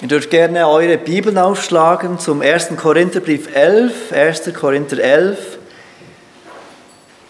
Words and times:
Ihr 0.00 0.06
dürft 0.06 0.30
gerne 0.30 0.68
eure 0.68 0.96
Bibeln 0.96 1.38
aufschlagen 1.38 2.20
zum 2.20 2.40
1. 2.40 2.76
Korintherbrief 2.76 3.52
11, 3.52 4.12
1. 4.12 4.54
Korinther 4.54 4.98
11. 4.98 5.58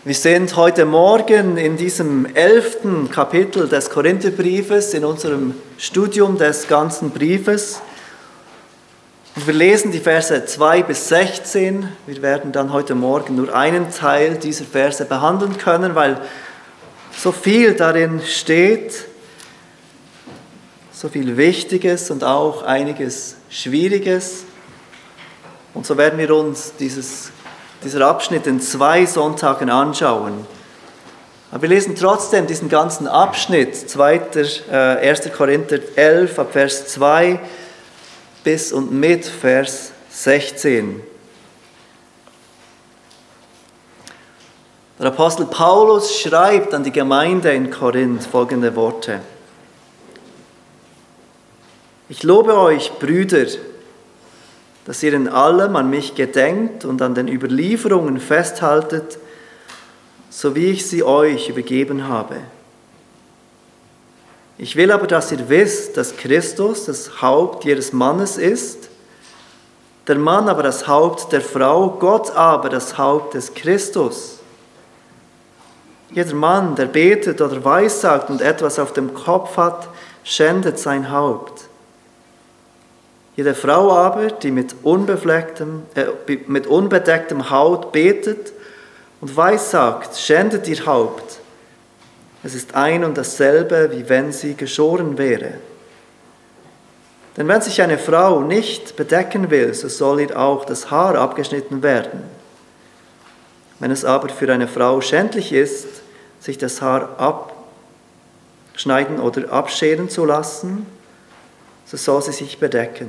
Wir 0.04 0.14
sind 0.14 0.54
heute 0.54 0.84
Morgen 0.84 1.56
in 1.56 1.78
diesem 1.78 2.26
elften 2.34 3.10
Kapitel 3.10 3.70
des 3.70 3.88
Korintherbriefes, 3.88 4.92
in 4.92 5.06
unserem 5.06 5.54
Studium 5.78 6.36
des 6.36 6.68
ganzen 6.68 7.08
Briefes. 7.08 7.80
Und 9.34 9.46
wir 9.46 9.54
lesen 9.54 9.90
die 9.90 10.00
Verse 10.00 10.44
2 10.44 10.82
bis 10.82 11.08
16. 11.08 11.88
Wir 12.06 12.20
werden 12.20 12.52
dann 12.52 12.70
heute 12.74 12.94
Morgen 12.94 13.36
nur 13.36 13.54
einen 13.54 13.90
Teil 13.90 14.36
dieser 14.36 14.66
Verse 14.66 15.06
behandeln 15.06 15.56
können, 15.56 15.94
weil 15.94 16.20
so 17.16 17.32
viel 17.32 17.72
darin 17.72 18.20
steht 18.26 19.07
so 20.98 21.08
viel 21.08 21.36
Wichtiges 21.36 22.10
und 22.10 22.24
auch 22.24 22.64
einiges 22.64 23.36
Schwieriges. 23.50 24.42
Und 25.72 25.86
so 25.86 25.96
werden 25.96 26.18
wir 26.18 26.34
uns 26.34 26.72
dieses, 26.76 27.30
dieser 27.84 28.04
Abschnitt 28.04 28.48
in 28.48 28.60
zwei 28.60 29.06
Sonntagen 29.06 29.70
anschauen. 29.70 30.44
Aber 31.52 31.62
wir 31.62 31.68
lesen 31.68 31.94
trotzdem 31.94 32.48
diesen 32.48 32.68
ganzen 32.68 33.06
Abschnitt, 33.06 33.76
2. 33.76 34.22
Äh, 34.72 35.08
1. 35.08 35.32
Korinther 35.36 35.78
11, 35.94 36.36
ab 36.36 36.52
Vers 36.52 36.88
2 36.88 37.38
bis 38.42 38.72
und 38.72 38.90
mit 38.90 39.24
Vers 39.24 39.92
16. 40.10 41.00
Der 44.98 45.06
Apostel 45.06 45.46
Paulus 45.46 46.18
schreibt 46.18 46.74
an 46.74 46.82
die 46.82 46.90
Gemeinde 46.90 47.52
in 47.52 47.70
Korinth 47.70 48.24
folgende 48.24 48.74
Worte. 48.74 49.20
Ich 52.10 52.22
lobe 52.22 52.56
euch, 52.56 52.92
Brüder, 52.98 53.46
dass 54.86 55.02
ihr 55.02 55.12
in 55.12 55.28
allem 55.28 55.76
an 55.76 55.90
mich 55.90 56.14
gedenkt 56.14 56.86
und 56.86 57.02
an 57.02 57.14
den 57.14 57.28
Überlieferungen 57.28 58.18
festhaltet, 58.18 59.18
so 60.30 60.54
wie 60.54 60.70
ich 60.70 60.86
sie 60.86 61.02
euch 61.02 61.50
übergeben 61.50 62.08
habe. 62.08 62.36
Ich 64.56 64.74
will 64.74 64.90
aber, 64.90 65.06
dass 65.06 65.30
ihr 65.32 65.50
wisst, 65.50 65.98
dass 65.98 66.16
Christus 66.16 66.86
das 66.86 67.20
Haupt 67.20 67.64
jedes 67.64 67.92
Mannes 67.92 68.38
ist, 68.38 68.88
der 70.06 70.16
Mann 70.16 70.48
aber 70.48 70.62
das 70.62 70.88
Haupt 70.88 71.30
der 71.32 71.42
Frau, 71.42 71.90
Gott 71.90 72.30
aber 72.30 72.70
das 72.70 72.96
Haupt 72.96 73.34
des 73.34 73.52
Christus. 73.52 74.38
Jeder 76.10 76.34
Mann, 76.34 76.74
der 76.74 76.86
betet 76.86 77.42
oder 77.42 77.62
weissagt 77.62 78.30
und 78.30 78.40
etwas 78.40 78.78
auf 78.78 78.94
dem 78.94 79.12
Kopf 79.12 79.58
hat, 79.58 79.88
schändet 80.24 80.78
sein 80.78 81.10
Haupt. 81.10 81.67
Jede 83.38 83.54
Frau 83.54 83.92
aber, 83.92 84.32
die 84.32 84.50
mit, 84.50 84.74
unbeflecktem, 84.82 85.84
äh, 85.94 86.06
mit 86.48 86.66
unbedecktem 86.66 87.50
Haut 87.50 87.92
betet 87.92 88.52
und 89.20 89.36
weissagt, 89.36 90.16
schändet 90.16 90.66
ihr 90.66 90.84
Haupt. 90.84 91.38
Es 92.42 92.56
ist 92.56 92.74
ein 92.74 93.04
und 93.04 93.16
dasselbe, 93.16 93.92
wie 93.92 94.08
wenn 94.08 94.32
sie 94.32 94.54
geschoren 94.54 95.18
wäre. 95.18 95.52
Denn 97.36 97.46
wenn 97.46 97.60
sich 97.60 97.80
eine 97.80 97.96
Frau 97.96 98.40
nicht 98.40 98.96
bedecken 98.96 99.52
will, 99.52 99.72
so 99.72 99.86
soll 99.86 100.20
ihr 100.20 100.36
auch 100.36 100.64
das 100.64 100.90
Haar 100.90 101.14
abgeschnitten 101.14 101.84
werden. 101.84 102.24
Wenn 103.78 103.92
es 103.92 104.04
aber 104.04 104.30
für 104.30 104.52
eine 104.52 104.66
Frau 104.66 105.00
schändlich 105.00 105.52
ist, 105.52 105.86
sich 106.40 106.58
das 106.58 106.82
Haar 106.82 107.44
abschneiden 108.74 109.20
oder 109.20 109.52
abscheren 109.52 110.08
zu 110.08 110.24
lassen, 110.24 110.97
so 111.88 111.96
soll 111.96 112.22
sie 112.22 112.32
sich 112.32 112.58
bedecken. 112.58 113.08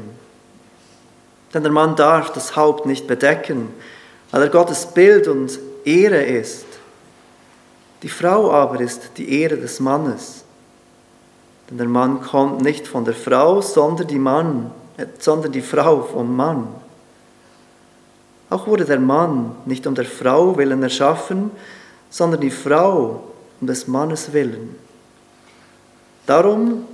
Denn 1.53 1.63
der 1.63 1.71
Mann 1.71 1.97
darf 1.97 2.31
das 2.31 2.55
Haupt 2.55 2.85
nicht 2.85 3.07
bedecken, 3.07 3.73
weil 4.31 4.43
er 4.43 4.49
Gottes 4.49 4.85
Bild 4.85 5.27
und 5.27 5.59
Ehre 5.83 6.23
ist. 6.23 6.65
Die 8.01 8.09
Frau 8.09 8.51
aber 8.51 8.79
ist 8.79 9.11
die 9.17 9.41
Ehre 9.41 9.57
des 9.57 9.81
Mannes. 9.81 10.45
Denn 11.69 11.77
der 11.77 11.87
Mann 11.87 12.21
kommt 12.21 12.61
nicht 12.61 12.87
von 12.87 13.03
der 13.03 13.13
Frau, 13.13 13.61
sondern 13.61 14.07
die, 14.07 14.19
Mann, 14.19 14.71
äh, 14.95 15.07
sondern 15.17 15.51
die 15.51 15.61
Frau 15.61 16.01
vom 16.03 16.33
Mann. 16.33 16.69
Auch 18.49 18.65
wurde 18.65 18.85
der 18.85 18.99
Mann 18.99 19.57
nicht 19.65 19.85
um 19.87 19.93
der 19.93 20.05
Frau 20.05 20.55
willen 20.57 20.81
erschaffen, 20.81 21.51
sondern 22.09 22.39
die 22.39 22.49
Frau 22.49 23.23
um 23.59 23.67
des 23.67 23.87
Mannes 23.87 24.31
willen. 24.31 24.75
Darum 26.25 26.85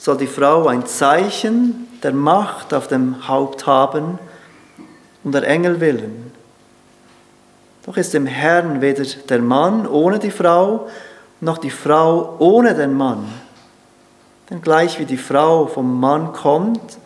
soll 0.00 0.16
die 0.16 0.26
Frau 0.26 0.66
ein 0.66 0.86
Zeichen 0.86 1.86
der 2.02 2.14
Macht 2.14 2.72
auf 2.72 2.88
dem 2.88 3.28
Haupt 3.28 3.66
haben, 3.66 4.18
um 5.22 5.30
der 5.30 5.46
Engel 5.46 5.80
willen. 5.80 6.32
Doch 7.84 7.98
ist 7.98 8.14
im 8.14 8.24
Herrn 8.24 8.80
weder 8.80 9.04
der 9.04 9.40
Mann 9.40 9.86
ohne 9.86 10.18
die 10.18 10.30
Frau, 10.30 10.88
noch 11.42 11.58
die 11.58 11.70
Frau 11.70 12.36
ohne 12.38 12.74
den 12.74 12.94
Mann. 12.94 13.26
Denn 14.48 14.62
gleich 14.62 14.98
wie 14.98 15.04
die 15.04 15.18
Frau 15.18 15.66
vom 15.66 16.00
Mann 16.00 16.32
kommt, 16.32 16.96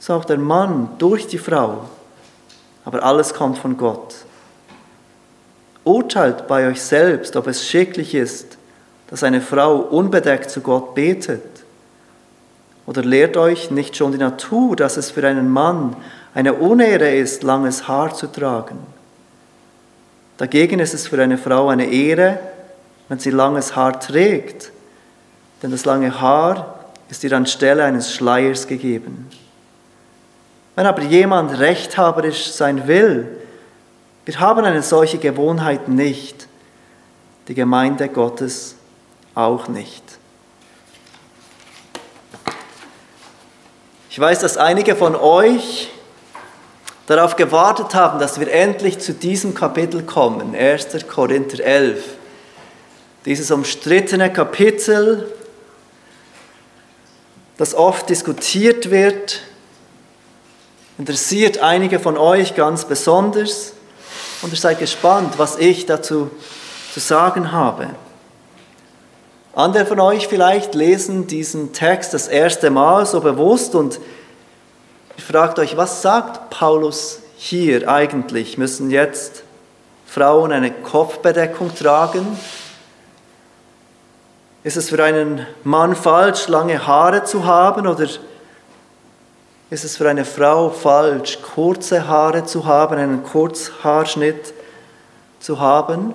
so 0.00 0.14
auch 0.14 0.24
der 0.24 0.38
Mann 0.38 0.88
durch 0.98 1.28
die 1.28 1.38
Frau. 1.38 1.84
Aber 2.84 3.04
alles 3.04 3.32
kommt 3.32 3.58
von 3.58 3.76
Gott. 3.76 4.12
Urteilt 5.84 6.48
bei 6.48 6.66
euch 6.66 6.82
selbst, 6.82 7.36
ob 7.36 7.46
es 7.46 7.64
schicklich 7.64 8.12
ist, 8.12 8.58
dass 9.08 9.22
eine 9.22 9.40
Frau 9.40 9.76
unbedeckt 9.76 10.50
zu 10.50 10.62
Gott 10.62 10.96
betet. 10.96 11.63
Oder 12.86 13.02
lehrt 13.02 13.36
euch 13.36 13.70
nicht 13.70 13.96
schon 13.96 14.12
die 14.12 14.18
Natur, 14.18 14.76
dass 14.76 14.96
es 14.96 15.10
für 15.10 15.26
einen 15.26 15.48
Mann 15.48 15.96
eine 16.34 16.54
Unehre 16.54 17.14
ist, 17.14 17.42
langes 17.42 17.88
Haar 17.88 18.14
zu 18.14 18.26
tragen? 18.26 18.78
Dagegen 20.36 20.80
ist 20.80 20.94
es 20.94 21.06
für 21.06 21.22
eine 21.22 21.38
Frau 21.38 21.68
eine 21.68 21.86
Ehre, 21.86 22.38
wenn 23.08 23.18
sie 23.18 23.30
langes 23.30 23.76
Haar 23.76 24.00
trägt, 24.00 24.72
denn 25.62 25.70
das 25.70 25.84
lange 25.84 26.20
Haar 26.20 26.74
ist 27.08 27.22
ihr 27.24 27.32
anstelle 27.32 27.84
eines 27.84 28.12
Schleiers 28.12 28.66
gegeben. 28.66 29.30
Wenn 30.74 30.86
aber 30.86 31.02
jemand 31.02 31.58
rechthaberisch 31.58 32.50
sein 32.50 32.88
will, 32.88 33.28
wir 34.24 34.40
haben 34.40 34.64
eine 34.64 34.82
solche 34.82 35.18
Gewohnheit 35.18 35.88
nicht, 35.88 36.48
die 37.48 37.54
Gemeinde 37.54 38.08
Gottes 38.08 38.76
auch 39.34 39.68
nicht. 39.68 40.03
Ich 44.14 44.20
weiß, 44.20 44.38
dass 44.38 44.56
einige 44.56 44.94
von 44.94 45.16
euch 45.16 45.90
darauf 47.08 47.34
gewartet 47.34 47.96
haben, 47.96 48.20
dass 48.20 48.38
wir 48.38 48.48
endlich 48.48 49.00
zu 49.00 49.12
diesem 49.12 49.54
Kapitel 49.54 50.04
kommen, 50.04 50.54
1. 50.54 50.86
Korinther 51.08 51.58
11. 51.58 52.00
Dieses 53.24 53.50
umstrittene 53.50 54.32
Kapitel, 54.32 55.32
das 57.56 57.74
oft 57.74 58.08
diskutiert 58.08 58.92
wird, 58.92 59.40
interessiert 60.96 61.58
einige 61.58 61.98
von 61.98 62.16
euch 62.16 62.54
ganz 62.54 62.84
besonders 62.84 63.72
und 64.42 64.52
ihr 64.52 64.58
seid 64.60 64.78
gespannt, 64.78 65.38
was 65.38 65.58
ich 65.58 65.86
dazu 65.86 66.30
zu 66.92 67.00
sagen 67.00 67.50
habe. 67.50 67.96
Andere 69.56 69.86
von 69.86 70.00
euch 70.00 70.26
vielleicht 70.26 70.74
lesen 70.74 71.28
diesen 71.28 71.72
Text 71.72 72.12
das 72.12 72.26
erste 72.26 72.70
Mal 72.70 73.06
so 73.06 73.20
bewusst 73.20 73.76
und 73.76 74.00
fragt 75.16 75.60
euch, 75.60 75.76
was 75.76 76.02
sagt 76.02 76.50
Paulus 76.50 77.20
hier 77.36 77.88
eigentlich? 77.88 78.58
Müssen 78.58 78.90
jetzt 78.90 79.44
Frauen 80.06 80.50
eine 80.50 80.72
Kopfbedeckung 80.72 81.72
tragen? 81.72 82.36
Ist 84.64 84.76
es 84.76 84.88
für 84.88 85.04
einen 85.04 85.46
Mann 85.62 85.94
falsch, 85.94 86.48
lange 86.48 86.84
Haare 86.84 87.22
zu 87.22 87.44
haben 87.44 87.86
oder 87.86 88.08
ist 89.70 89.84
es 89.84 89.96
für 89.96 90.08
eine 90.08 90.24
Frau 90.24 90.70
falsch, 90.70 91.38
kurze 91.42 92.08
Haare 92.08 92.44
zu 92.44 92.66
haben, 92.66 92.98
einen 92.98 93.22
Kurzhaarschnitt 93.22 94.52
zu 95.38 95.60
haben? 95.60 96.14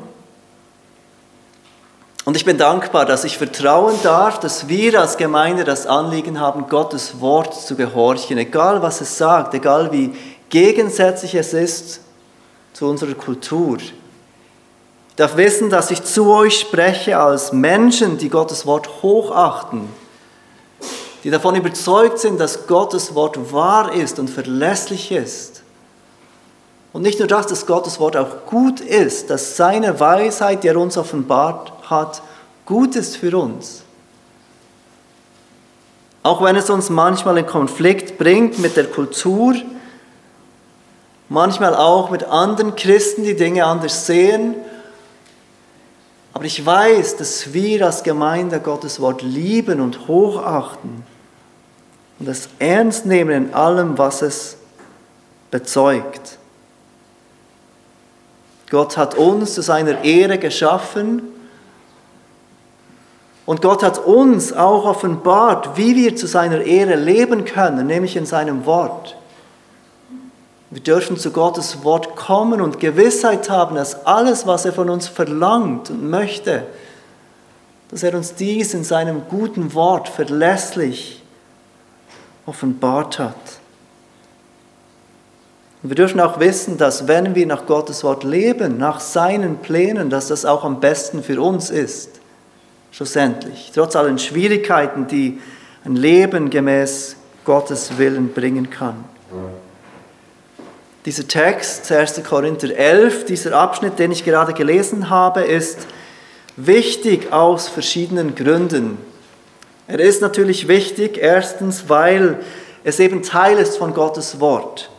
Ich 2.39 2.45
bin 2.45 2.57
dankbar, 2.57 3.05
dass 3.05 3.25
ich 3.25 3.37
vertrauen 3.37 3.95
darf, 4.01 4.39
dass 4.39 4.69
wir 4.69 5.01
als 5.01 5.17
Gemeinde 5.17 5.65
das 5.65 5.85
Anliegen 5.85 6.39
haben, 6.39 6.69
Gottes 6.69 7.19
Wort 7.19 7.53
zu 7.53 7.75
gehorchen, 7.75 8.37
egal 8.37 8.81
was 8.81 9.01
es 9.01 9.17
sagt, 9.17 9.53
egal 9.55 9.91
wie 9.91 10.15
gegensätzlich 10.47 11.35
es 11.35 11.51
ist 11.51 11.99
zu 12.71 12.87
unserer 12.87 13.13
Kultur. 13.15 13.79
Ich 13.79 13.93
darf 15.17 15.35
wissen, 15.35 15.69
dass 15.69 15.91
ich 15.91 16.01
zu 16.05 16.31
euch 16.31 16.57
spreche 16.57 17.19
als 17.19 17.51
Menschen, 17.51 18.17
die 18.17 18.29
Gottes 18.29 18.65
Wort 18.65 18.87
hochachten, 19.03 19.89
die 21.25 21.31
davon 21.31 21.55
überzeugt 21.55 22.19
sind, 22.19 22.39
dass 22.39 22.67
Gottes 22.67 23.15
Wort 23.15 23.51
wahr 23.51 23.91
ist 23.91 24.17
und 24.17 24.29
verlässlich 24.29 25.11
ist. 25.11 25.61
Und 26.93 27.01
nicht 27.01 27.19
nur 27.19 27.27
das, 27.27 27.47
dass 27.47 27.65
Gottes 27.65 27.99
Wort 27.99 28.15
auch 28.15 28.45
gut 28.45 28.79
ist, 28.79 29.29
dass 29.29 29.57
seine 29.57 29.99
Weisheit, 29.99 30.63
die 30.63 30.69
er 30.69 30.77
uns 30.77 30.97
offenbart, 30.97 31.73
hat 31.89 32.21
Gutes 32.69 33.15
für 33.15 33.35
uns. 33.35 33.81
Auch 36.21 36.43
wenn 36.43 36.55
es 36.55 36.69
uns 36.69 36.91
manchmal 36.91 37.39
in 37.39 37.47
Konflikt 37.47 38.19
bringt 38.19 38.59
mit 38.59 38.77
der 38.77 38.85
Kultur, 38.85 39.55
manchmal 41.29 41.73
auch 41.73 42.11
mit 42.11 42.25
anderen 42.25 42.75
Christen, 42.75 43.23
die 43.23 43.35
Dinge 43.35 43.65
anders 43.65 44.05
sehen. 44.05 44.53
Aber 46.31 46.45
ich 46.45 46.63
weiß, 46.63 47.17
dass 47.17 47.53
wir 47.53 47.87
als 47.87 48.03
Gemeinde 48.03 48.59
Gottes 48.59 49.01
Wort 49.01 49.23
lieben 49.23 49.81
und 49.81 50.07
hochachten 50.07 51.03
und 52.19 52.27
es 52.29 52.49
ernst 52.59 53.07
nehmen 53.07 53.47
in 53.47 53.53
allem, 53.55 53.97
was 53.97 54.21
es 54.21 54.57
bezeugt. 55.49 56.37
Gott 58.69 58.95
hat 58.95 59.15
uns 59.15 59.55
zu 59.55 59.63
seiner 59.63 60.03
Ehre 60.03 60.37
geschaffen 60.37 61.28
und 63.49 63.63
Gott 63.63 63.81
hat 63.81 63.97
uns 64.05 64.53
auch 64.53 64.85
offenbart, 64.85 65.75
wie 65.75 65.95
wir 65.95 66.15
zu 66.15 66.27
seiner 66.27 66.61
Ehre 66.61 66.93
leben 66.93 67.45
können, 67.45 67.87
nämlich 67.87 68.15
in 68.15 68.27
seinem 68.27 68.67
Wort. 68.67 69.17
Wir 70.69 70.83
dürfen 70.83 71.17
zu 71.17 71.31
Gottes 71.31 71.83
Wort 71.83 72.15
kommen 72.15 72.61
und 72.61 72.79
Gewissheit 72.79 73.49
haben, 73.49 73.75
dass 73.75 74.05
alles, 74.05 74.45
was 74.45 74.65
er 74.65 74.73
von 74.73 74.87
uns 74.91 75.07
verlangt 75.07 75.89
und 75.89 76.11
möchte, 76.11 76.67
dass 77.89 78.03
er 78.03 78.13
uns 78.13 78.35
dies 78.35 78.75
in 78.75 78.83
seinem 78.83 79.23
guten 79.27 79.73
Wort 79.73 80.09
verlässlich 80.09 81.23
offenbart 82.45 83.17
hat. 83.17 83.33
Und 85.81 85.89
wir 85.89 85.95
dürfen 85.95 86.19
auch 86.19 86.39
wissen, 86.39 86.77
dass 86.77 87.07
wenn 87.07 87.33
wir 87.33 87.47
nach 87.47 87.65
Gottes 87.65 88.03
Wort 88.03 88.23
leben, 88.23 88.77
nach 88.77 88.99
seinen 88.99 89.57
Plänen, 89.57 90.11
dass 90.11 90.27
das 90.27 90.45
auch 90.45 90.63
am 90.63 90.79
besten 90.79 91.23
für 91.23 91.41
uns 91.41 91.71
ist. 91.71 92.19
Schlussendlich. 92.91 93.71
Trotz 93.73 93.95
allen 93.95 94.19
Schwierigkeiten, 94.19 95.07
die 95.07 95.39
ein 95.85 95.95
Leben 95.95 96.49
gemäß 96.49 97.15
Gottes 97.45 97.97
Willen 97.97 98.33
bringen 98.33 98.69
kann. 98.69 99.03
Dieser 101.05 101.27
Text, 101.27 101.91
1. 101.91 102.21
Korinther 102.23 102.75
11, 102.75 103.25
dieser 103.25 103.57
Abschnitt, 103.57 103.97
den 103.99 104.11
ich 104.11 104.25
gerade 104.25 104.53
gelesen 104.53 105.09
habe, 105.09 105.41
ist 105.41 105.79
wichtig 106.57 107.31
aus 107.31 107.69
verschiedenen 107.69 108.35
Gründen. 108.35 108.97
Er 109.87 109.99
ist 109.99 110.21
natürlich 110.21 110.67
wichtig, 110.67 111.17
erstens, 111.17 111.85
weil 111.87 112.39
es 112.83 112.99
eben 112.99 113.23
Teil 113.23 113.57
ist 113.57 113.77
von 113.77 113.93
Gottes 113.93 114.39
Wort. 114.39 114.89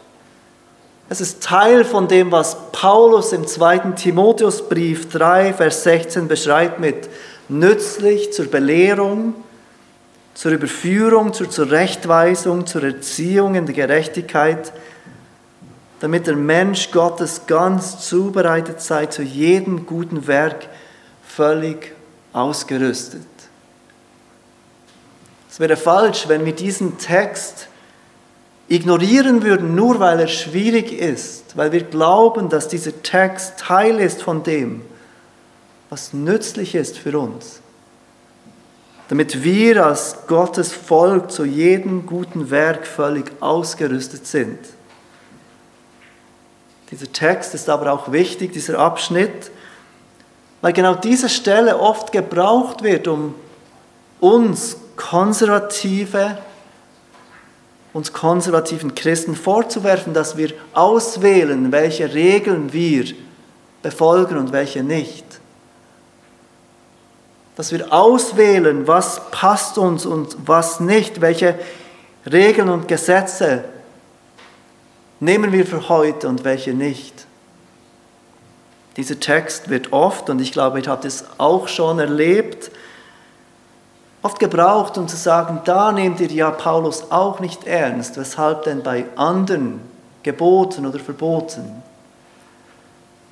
Es 1.09 1.21
ist 1.21 1.43
Teil 1.43 1.85
von 1.85 2.09
dem, 2.09 2.33
was 2.33 2.57
Paulus 2.73 3.33
im 3.33 3.47
2. 3.47 3.79
Timotheusbrief 3.97 5.09
3, 5.11 5.53
Vers 5.55 5.83
16 5.83 6.29
beschreibt 6.29 6.81
mit 6.81 7.09
nützlich 7.51 8.33
zur 8.33 8.47
Belehrung, 8.47 9.35
zur 10.35 10.53
Überführung, 10.53 11.33
zur 11.33 11.51
Zurechtweisung, 11.51 12.67
zur 12.67 12.85
Erziehung 12.85 13.55
in 13.55 13.67
der 13.67 13.75
Gerechtigkeit, 13.75 14.73
damit 16.01 16.27
der 16.27 16.37
Mensch 16.37 16.91
Gottes 16.91 17.43
ganz 17.47 18.09
zubereitet 18.09 18.81
sei, 18.81 19.07
zu 19.07 19.23
jedem 19.23 19.85
guten 19.85 20.27
Werk 20.27 20.67
völlig 21.27 21.93
ausgerüstet. 22.33 23.27
Es 25.51 25.61
wäre 25.61 25.77
falsch, 25.77 26.29
wenn 26.29 26.47
wir 26.47 26.55
diesen 26.55 26.97
Text 26.99 27.69
ignorieren 28.69 29.43
würden, 29.43 29.75
nur 29.75 29.99
weil 29.99 30.21
er 30.21 30.29
schwierig 30.29 30.93
ist, 30.93 31.57
weil 31.57 31.73
wir 31.73 31.83
glauben, 31.83 32.49
dass 32.49 32.69
dieser 32.69 33.03
Text 33.03 33.59
Teil 33.59 33.99
ist 33.99 34.23
von 34.23 34.45
dem, 34.45 34.83
was 35.91 36.13
nützlich 36.13 36.75
ist 36.75 36.97
für 36.97 37.19
uns, 37.19 37.61
damit 39.09 39.45
wir 39.45 39.85
als 39.85 40.27
Gottes 40.29 40.73
Volk 40.73 41.31
zu 41.31 41.45
jedem 41.45 42.07
guten 42.07 42.51
Werk 42.51 42.87
völlig 42.87 43.31
ausgerüstet 43.41 44.27
sind. 44.27 44.59
Dieser 46.91 47.13
Text 47.13 47.55
ist 47.55 47.69
aber 47.69 47.93
auch 47.93 48.13
wichtig, 48.13 48.53
dieser 48.53 48.79
Abschnitt, 48.79 49.51
weil 50.61 50.73
genau 50.73 50.95
diese 50.95 51.29
Stelle 51.29 51.79
oft 51.79 52.13
gebraucht 52.13 52.83
wird, 52.83 53.09
um 53.09 53.35
uns 54.21 54.77
konservative 54.97 56.39
uns 57.93 58.13
konservativen 58.13 58.95
Christen 58.95 59.35
vorzuwerfen, 59.35 60.15
dass 60.15 60.37
wir 60.37 60.53
auswählen, 60.75 61.73
welche 61.73 62.15
Regeln 62.15 62.73
wir 62.73 63.05
befolgen 63.83 64.37
und 64.37 64.53
welche 64.53 64.85
nicht. 64.85 65.40
Dass 67.61 67.73
wir 67.73 67.93
auswählen, 67.93 68.87
was 68.87 69.21
passt 69.33 69.77
uns 69.77 70.07
und 70.07 70.35
was 70.47 70.81
nicht, 70.81 71.21
welche 71.21 71.59
Regeln 72.25 72.71
und 72.71 72.89
Gesetze 72.89 73.65
nehmen 75.21 75.53
wir 75.53 75.67
für 75.67 75.91
heute 75.91 76.27
und 76.27 76.45
welche 76.45 76.73
nicht. 76.73 77.27
Dieser 78.97 79.21
Text 79.21 79.69
wird 79.69 79.93
oft, 79.93 80.31
und 80.31 80.41
ich 80.41 80.53
glaube, 80.53 80.81
ich 80.81 80.89
habe 80.89 81.03
das 81.03 81.27
auch 81.37 81.69
schon 81.69 81.99
erlebt, 81.99 82.71
oft 84.23 84.39
gebraucht, 84.39 84.97
um 84.97 85.07
zu 85.07 85.19
sagen, 85.19 85.61
da 85.67 85.93
nehmt 85.93 86.19
ihr 86.21 86.33
ja 86.33 86.51
Paulus 86.53 87.11
auch 87.11 87.41
nicht 87.41 87.67
ernst, 87.67 88.17
weshalb 88.17 88.63
denn 88.63 88.83
bei 88.83 89.05
anderen 89.17 89.83
Geboten 90.23 90.87
oder 90.87 90.99
Verboten? 90.99 91.83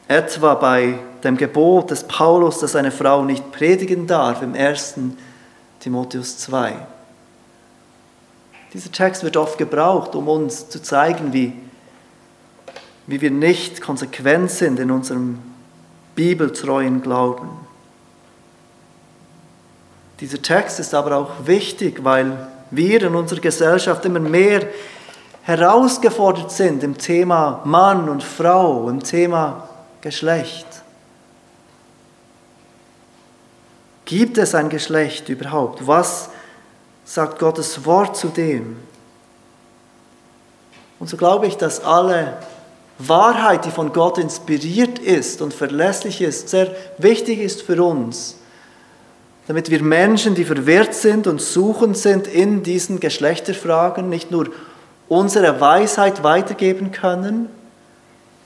Etwa 0.07 0.53
bei 0.53 0.99
dem 1.25 1.37
Gebot 1.37 1.91
des 1.91 2.05
Paulus, 2.05 2.59
dass 2.59 2.77
eine 2.77 2.91
Frau 2.91 3.25
nicht 3.25 3.53
predigen 3.53 4.07
darf 4.07 4.43
im 4.43 4.55
1. 4.55 4.95
Timotheus 5.81 6.39
2. 6.39 6.75
Dieser 8.73 8.93
Text 8.93 9.23
wird 9.23 9.37
oft 9.37 9.59
gebraucht, 9.59 10.15
um 10.15 10.29
uns 10.29 10.69
zu 10.69 10.83
zeigen, 10.83 11.33
wie, 11.33 11.53
wie 13.07 13.21
wir 13.21 13.31
nicht 13.31 13.81
konsequent 13.81 14.51
sind 14.51 14.79
in 14.79 14.91
unserem 14.91 15.39
bibeltreuen 16.15 17.01
Glauben. 17.01 17.49
Dieser 20.21 20.43
Text 20.43 20.81
ist 20.81 20.95
aber 20.95 21.17
auch 21.17 21.31
wichtig, 21.47 22.05
weil 22.05 22.49
wir 22.71 23.03
in 23.03 23.15
unserer 23.15 23.41
Gesellschaft 23.41 24.05
immer 24.05 24.21
mehr 24.21 24.67
herausgefordert 25.43 26.51
sind 26.51 26.83
im 26.83 26.99
Thema 26.99 27.63
Mann 27.65 28.09
und 28.09 28.23
Frau, 28.23 28.89
im 28.91 29.03
Thema 29.03 29.69
Geschlecht. 30.01 30.67
Gibt 34.09 34.39
es 34.39 34.55
ein 34.55 34.71
Geschlecht 34.71 35.29
überhaupt? 35.29 35.87
Was 35.87 36.31
sagt 37.05 37.39
Gottes 37.39 37.85
Wort 37.85 38.17
zu 38.17 38.29
dem? 38.29 38.77
Und 40.99 41.09
so 41.09 41.17
glaube 41.17 41.47
ich, 41.47 41.57
dass 41.57 41.85
alle 41.85 42.39
Wahrheit, 42.99 43.65
die 43.65 43.71
von 43.71 43.93
Gott 43.93 44.19
inspiriert 44.19 44.99
ist 44.99 45.43
und 45.43 45.55
verlässlich 45.55 46.23
ist, 46.23 46.49
sehr 46.49 46.75
wichtig 46.99 47.39
ist 47.39 47.63
für 47.63 47.83
uns 47.83 48.39
damit 49.49 49.71
wir 49.71 49.83
Menschen, 49.83 50.35
die 50.35 50.45
verwirrt 50.45 50.95
sind 50.95 51.27
und 51.27 51.41
suchend 51.41 51.97
sind 51.97 52.27
in 52.27 52.63
diesen 52.63 53.01
Geschlechterfragen, 53.01 54.11
nicht 54.11 54.31
nur 54.31 54.51
unsere 55.09 55.59
Weisheit 55.59 56.23
weitergeben 56.23 56.93
können, 56.93 57.49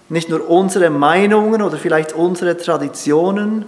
nicht 0.09 0.29
nur 0.29 0.49
unsere 0.49 0.91
Meinungen 0.91 1.61
oder 1.61 1.77
vielleicht 1.77 2.13
unsere 2.13 2.57
Traditionen, 2.57 3.65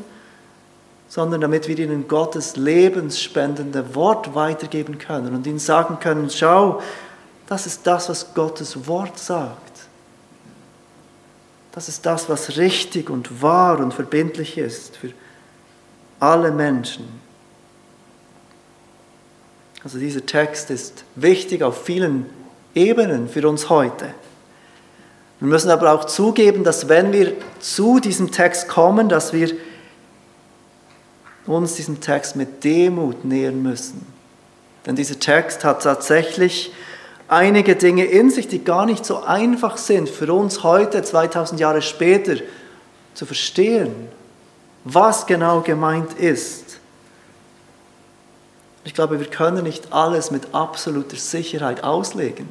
sondern 1.14 1.42
damit 1.42 1.68
wir 1.68 1.78
ihnen 1.78 2.08
Gottes 2.08 2.56
lebensspendende 2.56 3.94
Wort 3.94 4.34
weitergeben 4.34 4.98
können 4.98 5.32
und 5.32 5.46
ihnen 5.46 5.60
sagen 5.60 6.00
können, 6.00 6.28
schau, 6.28 6.82
das 7.46 7.66
ist 7.66 7.86
das, 7.86 8.08
was 8.08 8.34
Gottes 8.34 8.88
Wort 8.88 9.16
sagt. 9.16 9.82
Das 11.70 11.88
ist 11.88 12.04
das, 12.04 12.28
was 12.28 12.56
richtig 12.56 13.10
und 13.10 13.40
wahr 13.40 13.78
und 13.78 13.94
verbindlich 13.94 14.58
ist 14.58 14.96
für 14.96 15.12
alle 16.18 16.50
Menschen. 16.50 17.06
Also 19.84 20.00
dieser 20.00 20.26
Text 20.26 20.68
ist 20.68 21.04
wichtig 21.14 21.62
auf 21.62 21.84
vielen 21.84 22.26
Ebenen 22.74 23.28
für 23.28 23.48
uns 23.48 23.70
heute. 23.70 24.06
Wir 25.38 25.46
müssen 25.46 25.70
aber 25.70 25.92
auch 25.92 26.06
zugeben, 26.06 26.64
dass 26.64 26.88
wenn 26.88 27.12
wir 27.12 27.34
zu 27.60 28.00
diesem 28.00 28.32
Text 28.32 28.66
kommen, 28.66 29.08
dass 29.08 29.32
wir 29.32 29.54
uns 31.46 31.74
diesem 31.74 32.00
Text 32.00 32.36
mit 32.36 32.64
Demut 32.64 33.24
nähern 33.24 33.62
müssen. 33.62 34.06
Denn 34.86 34.96
dieser 34.96 35.18
Text 35.18 35.64
hat 35.64 35.82
tatsächlich 35.82 36.72
einige 37.28 37.76
Dinge 37.76 38.04
in 38.04 38.30
sich, 38.30 38.48
die 38.48 38.64
gar 38.64 38.86
nicht 38.86 39.04
so 39.04 39.22
einfach 39.22 39.76
sind 39.76 40.08
für 40.08 40.32
uns 40.32 40.62
heute, 40.62 41.02
2000 41.02 41.60
Jahre 41.60 41.82
später, 41.82 42.36
zu 43.14 43.26
verstehen, 43.26 43.94
was 44.84 45.26
genau 45.26 45.60
gemeint 45.60 46.14
ist. 46.14 46.80
Ich 48.84 48.92
glaube, 48.92 49.18
wir 49.18 49.26
können 49.26 49.64
nicht 49.64 49.92
alles 49.92 50.30
mit 50.30 50.54
absoluter 50.54 51.16
Sicherheit 51.16 51.84
auslegen. 51.84 52.48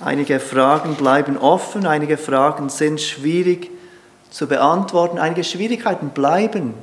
Einige 0.00 0.40
Fragen 0.40 0.94
bleiben 0.94 1.36
offen, 1.36 1.86
einige 1.86 2.16
Fragen 2.16 2.68
sind 2.68 3.00
schwierig 3.00 3.70
zu 4.30 4.46
beantworten, 4.46 5.18
einige 5.18 5.44
Schwierigkeiten 5.44 6.10
bleiben. 6.10 6.74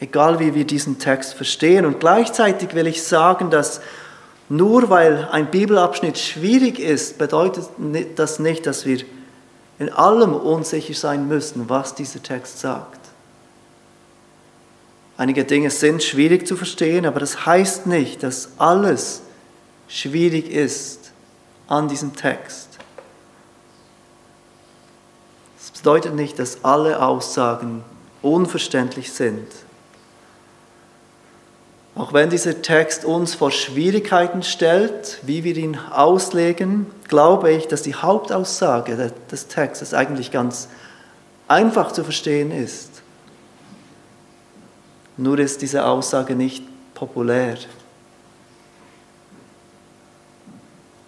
egal 0.00 0.38
wie 0.38 0.54
wir 0.54 0.64
diesen 0.64 0.98
Text 0.98 1.34
verstehen. 1.34 1.84
Und 1.84 1.98
gleichzeitig 2.00 2.74
will 2.74 2.86
ich 2.86 3.02
sagen, 3.02 3.50
dass 3.50 3.80
nur 4.48 4.88
weil 4.90 5.28
ein 5.30 5.50
Bibelabschnitt 5.50 6.16
schwierig 6.18 6.78
ist, 6.78 7.18
bedeutet 7.18 7.68
das 8.16 8.38
nicht, 8.38 8.66
dass 8.66 8.86
wir 8.86 9.00
in 9.78 9.92
allem 9.92 10.34
unsicher 10.34 10.94
sein 10.94 11.28
müssen, 11.28 11.68
was 11.68 11.94
dieser 11.94 12.22
Text 12.22 12.60
sagt. 12.60 12.98
Einige 15.16 15.44
Dinge 15.44 15.70
sind 15.70 16.02
schwierig 16.02 16.46
zu 16.46 16.56
verstehen, 16.56 17.04
aber 17.04 17.20
das 17.20 17.44
heißt 17.44 17.86
nicht, 17.86 18.22
dass 18.22 18.50
alles 18.56 19.22
schwierig 19.88 20.48
ist 20.50 21.10
an 21.66 21.88
diesem 21.88 22.14
Text. 22.14 22.67
Das 25.72 25.82
bedeutet 25.82 26.14
nicht, 26.14 26.38
dass 26.38 26.64
alle 26.64 27.02
Aussagen 27.02 27.84
unverständlich 28.22 29.12
sind. 29.12 29.46
Auch 31.94 32.12
wenn 32.12 32.30
dieser 32.30 32.62
Text 32.62 33.04
uns 33.04 33.34
vor 33.34 33.50
Schwierigkeiten 33.50 34.44
stellt, 34.44 35.18
wie 35.22 35.42
wir 35.42 35.56
ihn 35.56 35.76
auslegen, 35.90 36.86
glaube 37.08 37.50
ich, 37.50 37.66
dass 37.66 37.82
die 37.82 37.94
Hauptaussage 37.94 39.12
des 39.30 39.48
Textes 39.48 39.94
eigentlich 39.94 40.30
ganz 40.30 40.68
einfach 41.48 41.90
zu 41.90 42.04
verstehen 42.04 42.52
ist. 42.52 43.02
Nur 45.16 45.40
ist 45.40 45.60
diese 45.62 45.84
Aussage 45.84 46.36
nicht 46.36 46.62
populär. 46.94 47.56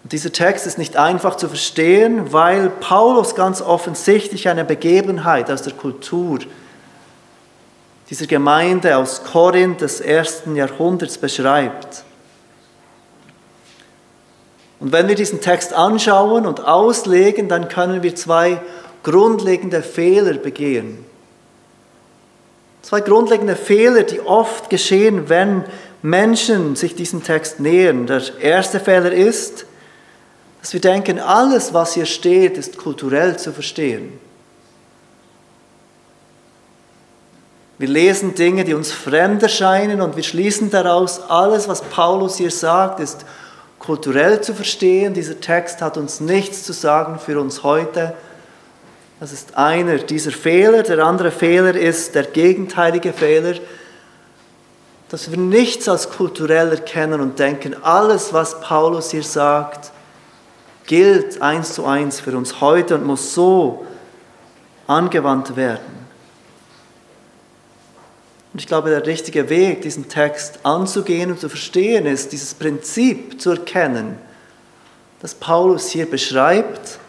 dieser 0.11 0.31
Text 0.31 0.67
ist 0.67 0.77
nicht 0.77 0.97
einfach 0.97 1.35
zu 1.35 1.47
verstehen, 1.47 2.33
weil 2.33 2.69
Paulus 2.69 3.35
ganz 3.35 3.61
offensichtlich 3.61 4.49
eine 4.49 4.65
Begebenheit 4.65 5.49
aus 5.49 5.61
der 5.61 5.73
Kultur 5.73 6.39
dieser 8.09 8.27
Gemeinde 8.27 8.97
aus 8.97 9.23
Korinth 9.23 9.79
des 9.79 10.01
ersten 10.01 10.57
Jahrhunderts 10.57 11.17
beschreibt. 11.17 12.03
Und 14.81 14.91
wenn 14.91 15.07
wir 15.07 15.15
diesen 15.15 15.39
Text 15.39 15.71
anschauen 15.73 16.45
und 16.45 16.65
auslegen, 16.67 17.47
dann 17.47 17.69
können 17.69 18.03
wir 18.03 18.13
zwei 18.13 18.59
grundlegende 19.03 19.81
Fehler 19.81 20.33
begehen. 20.33 21.05
Zwei 22.81 22.99
grundlegende 22.99 23.55
Fehler, 23.55 24.03
die 24.03 24.19
oft 24.19 24.69
geschehen, 24.69 25.29
wenn 25.29 25.63
Menschen 26.01 26.75
sich 26.75 26.95
diesem 26.95 27.23
Text 27.23 27.61
nähern. 27.61 28.07
Der 28.07 28.21
erste 28.41 28.81
Fehler 28.81 29.13
ist, 29.13 29.67
dass 30.61 30.73
wir 30.73 30.79
denken, 30.79 31.19
alles, 31.19 31.73
was 31.73 31.95
hier 31.95 32.05
steht, 32.05 32.57
ist 32.57 32.77
kulturell 32.77 33.37
zu 33.37 33.51
verstehen. 33.51 34.19
Wir 37.79 37.87
lesen 37.87 38.35
Dinge, 38.35 38.63
die 38.63 38.75
uns 38.75 38.91
fremd 38.91 39.41
erscheinen 39.41 40.01
und 40.01 40.15
wir 40.15 40.21
schließen 40.21 40.69
daraus, 40.69 41.19
alles, 41.19 41.67
was 41.67 41.81
Paulus 41.81 42.37
hier 42.37 42.51
sagt, 42.51 42.99
ist 42.99 43.25
kulturell 43.79 44.41
zu 44.41 44.53
verstehen. 44.53 45.15
Dieser 45.15 45.39
Text 45.39 45.81
hat 45.81 45.97
uns 45.97 46.19
nichts 46.19 46.63
zu 46.63 46.73
sagen 46.73 47.17
für 47.17 47.39
uns 47.41 47.63
heute. 47.63 48.13
Das 49.19 49.33
ist 49.33 49.57
einer 49.57 49.97
dieser 49.97 50.29
Fehler. 50.29 50.83
Der 50.83 50.99
andere 50.99 51.31
Fehler 51.31 51.75
ist 51.75 52.13
der 52.13 52.25
gegenteilige 52.25 53.13
Fehler, 53.13 53.55
dass 55.09 55.31
wir 55.31 55.39
nichts 55.39 55.89
als 55.89 56.11
kulturell 56.11 56.69
erkennen 56.69 57.19
und 57.19 57.39
denken, 57.39 57.75
alles, 57.81 58.31
was 58.31 58.61
Paulus 58.61 59.09
hier 59.09 59.23
sagt, 59.23 59.91
gilt 60.91 61.41
eins 61.41 61.75
zu 61.75 61.85
eins 61.85 62.19
für 62.19 62.35
uns 62.35 62.59
heute 62.59 62.95
und 62.95 63.05
muss 63.05 63.33
so 63.33 63.85
angewandt 64.87 65.55
werden. 65.55 66.05
Und 68.51 68.59
ich 68.59 68.67
glaube, 68.67 68.89
der 68.89 69.05
richtige 69.05 69.47
Weg, 69.47 69.83
diesen 69.83 70.09
Text 70.09 70.59
anzugehen 70.65 71.31
und 71.31 71.39
zu 71.39 71.47
verstehen, 71.47 72.05
ist, 72.05 72.33
dieses 72.33 72.53
Prinzip 72.53 73.39
zu 73.39 73.51
erkennen, 73.51 74.17
das 75.21 75.33
Paulus 75.33 75.91
hier 75.91 76.11
beschreibt 76.11 76.99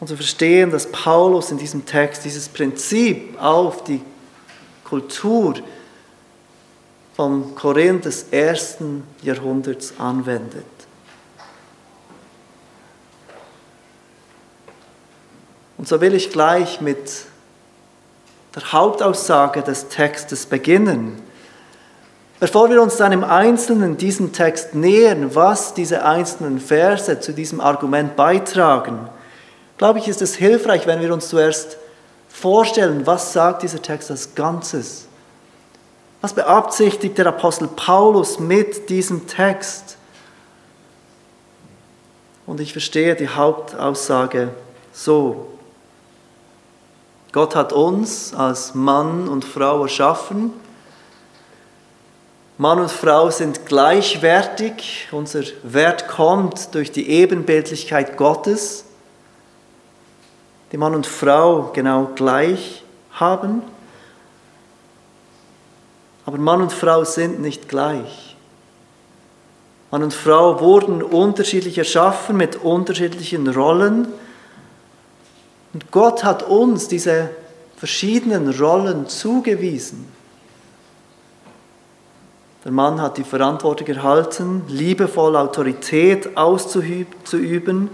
und 0.00 0.08
zu 0.08 0.16
verstehen, 0.16 0.72
dass 0.72 0.90
Paulus 0.90 1.52
in 1.52 1.58
diesem 1.58 1.86
Text 1.86 2.24
dieses 2.24 2.48
Prinzip 2.48 3.40
auf 3.40 3.84
die 3.84 4.00
Kultur 4.82 5.54
vom 7.14 7.54
Korinth 7.54 8.06
des 8.06 8.24
ersten 8.32 9.04
Jahrhunderts 9.22 9.94
anwendet. 10.00 10.81
Und 15.82 15.88
so 15.88 16.00
will 16.00 16.14
ich 16.14 16.30
gleich 16.30 16.80
mit 16.80 17.24
der 18.54 18.72
Hauptaussage 18.72 19.62
des 19.62 19.88
Textes 19.88 20.46
beginnen. 20.46 21.20
Bevor 22.38 22.70
wir 22.70 22.80
uns 22.80 22.98
dann 22.98 23.10
im 23.10 23.24
Einzelnen 23.24 23.96
diesem 23.96 24.32
Text 24.32 24.76
nähern, 24.76 25.34
was 25.34 25.74
diese 25.74 26.04
einzelnen 26.04 26.60
Verse 26.60 27.18
zu 27.18 27.32
diesem 27.32 27.60
Argument 27.60 28.14
beitragen, 28.14 29.08
glaube 29.76 29.98
ich, 29.98 30.06
ist 30.06 30.22
es 30.22 30.36
hilfreich, 30.36 30.86
wenn 30.86 31.00
wir 31.00 31.12
uns 31.12 31.28
zuerst 31.28 31.78
vorstellen, 32.28 33.04
was 33.04 33.32
sagt 33.32 33.64
dieser 33.64 33.82
Text 33.82 34.12
als 34.12 34.36
Ganzes? 34.36 35.08
Was 36.20 36.32
beabsichtigt 36.32 37.18
der 37.18 37.26
Apostel 37.26 37.66
Paulus 37.66 38.38
mit 38.38 38.88
diesem 38.88 39.26
Text? 39.26 39.96
Und 42.46 42.60
ich 42.60 42.70
verstehe 42.70 43.16
die 43.16 43.30
Hauptaussage 43.30 44.50
so. 44.92 45.48
Gott 47.32 47.56
hat 47.56 47.72
uns 47.72 48.34
als 48.34 48.74
Mann 48.74 49.26
und 49.26 49.46
Frau 49.46 49.82
erschaffen. 49.82 50.52
Mann 52.58 52.78
und 52.78 52.90
Frau 52.90 53.30
sind 53.30 53.64
gleichwertig. 53.64 55.08
Unser 55.12 55.42
Wert 55.62 56.08
kommt 56.08 56.74
durch 56.74 56.92
die 56.92 57.08
Ebenbildlichkeit 57.08 58.18
Gottes, 58.18 58.84
die 60.72 60.76
Mann 60.76 60.94
und 60.94 61.06
Frau 61.06 61.70
genau 61.72 62.10
gleich 62.14 62.84
haben. 63.12 63.62
Aber 66.26 66.36
Mann 66.36 66.60
und 66.60 66.72
Frau 66.72 67.04
sind 67.04 67.40
nicht 67.40 67.66
gleich. 67.66 68.36
Mann 69.90 70.02
und 70.02 70.12
Frau 70.12 70.60
wurden 70.60 71.02
unterschiedlich 71.02 71.78
erschaffen 71.78 72.36
mit 72.36 72.56
unterschiedlichen 72.56 73.48
Rollen 73.48 74.08
und 75.72 75.90
Gott 75.90 76.22
hat 76.24 76.42
uns 76.42 76.88
diese 76.88 77.30
verschiedenen 77.76 78.50
Rollen 78.50 79.08
zugewiesen. 79.08 80.06
Der 82.64 82.72
Mann 82.72 83.00
hat 83.00 83.16
die 83.16 83.24
Verantwortung 83.24 83.88
erhalten, 83.88 84.62
liebevoll 84.68 85.34
Autorität 85.34 86.36
auszuüben, 86.36 87.90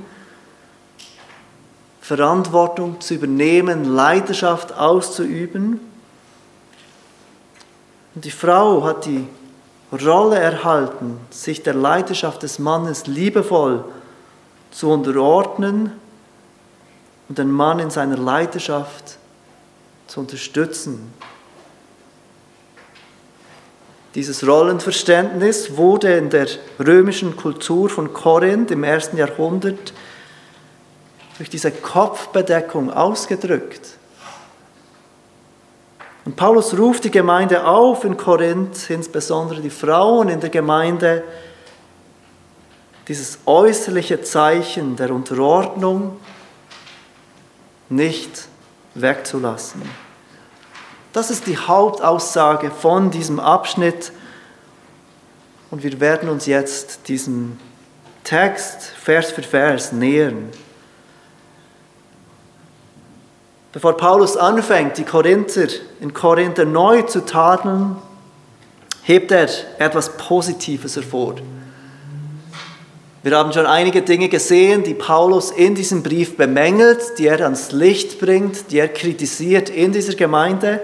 Verantwortung 2.03 3.01
zu 3.01 3.15
übernehmen, 3.15 3.85
Leidenschaft 3.85 4.75
auszuüben. 4.75 5.81
Und 8.15 8.25
die 8.25 8.31
Frau 8.31 8.85
hat 8.85 9.07
die 9.07 9.27
Rolle 9.91 10.39
erhalten, 10.39 11.19
sich 11.31 11.63
der 11.63 11.75
Leidenschaft 11.75 12.43
des 12.43 12.59
Mannes 12.59 13.07
liebevoll 13.07 13.85
zu 14.71 14.91
unterordnen 14.91 15.93
und 17.29 17.39
den 17.39 17.51
Mann 17.51 17.79
in 17.79 17.91
seiner 17.91 18.17
Leidenschaft 18.17 19.19
zu 20.07 20.21
unterstützen. 20.21 21.13
Dieses 24.15 24.47
Rollenverständnis 24.47 25.77
wurde 25.77 26.17
in 26.17 26.31
der 26.31 26.49
römischen 26.81 27.37
Kultur 27.37 27.89
von 27.91 28.13
Korinth 28.15 28.71
im 28.71 28.83
ersten 28.83 29.19
Jahrhundert 29.19 29.93
durch 31.37 31.51
diese 31.51 31.71
Kopfbedeckung 31.71 32.91
ausgedrückt. 32.91 33.99
Und 36.25 36.37
Paulus 36.37 36.77
ruft 36.77 37.05
die 37.05 37.11
Gemeinde 37.11 37.65
auf 37.67 38.05
in 38.05 38.17
Korinth, 38.17 38.91
insbesondere 38.91 39.61
die 39.61 39.71
Frauen 39.71 40.29
in 40.29 40.41
der 40.41 40.51
Gemeinde, 40.51 41.23
dieses 43.07 43.39
äußerliche 43.47 44.21
Zeichen 44.23 44.97
der 44.97 45.11
Unterordnung 45.11 46.19
nicht 47.89 48.49
wegzulassen. 48.95 49.83
Das 51.13 51.31
ist 51.31 51.47
die 51.47 51.57
Hauptaussage 51.57 52.71
von 52.71 53.11
diesem 53.11 53.41
Abschnitt. 53.41 54.13
Und 55.71 55.83
wir 55.83 56.01
werden 56.01 56.29
uns 56.29 56.47
jetzt 56.47 57.09
diesem 57.09 57.59
Text 58.25 58.83
Vers 58.83 59.33
für 59.33 59.43
Vers 59.43 59.93
nähern. 59.93 60.51
Bevor 63.73 63.97
Paulus 63.97 64.37
anfängt, 64.37 64.99
die 64.99 65.05
Korinther 65.05 65.69
in 66.01 66.13
Korinther 66.13 66.65
neu 66.65 67.03
zu 67.03 67.25
tadeln, 67.25 67.97
hebt 69.03 69.31
er 69.31 69.49
etwas 69.79 70.17
Positives 70.17 70.97
hervor. 70.97 71.37
Wir 73.21 73.37
haben 73.37 73.53
schon 73.53 73.67
einige 73.67 74.03
Dinge 74.03 74.29
gesehen, 74.29 74.85
die 74.85 74.95
Paulus 74.95 75.51
in 75.51 75.75
diesem 75.75 76.05
Brief 76.05 76.37
bemängelt, 76.37 77.19
die 77.19 77.27
er 77.27 77.41
ans 77.41 77.73
Licht 77.73 78.21
bringt, 78.21 78.71
die 78.71 78.79
er 78.79 78.87
kritisiert 78.87 79.71
in 79.71 79.91
dieser 79.91 80.15
Gemeinde. 80.15 80.81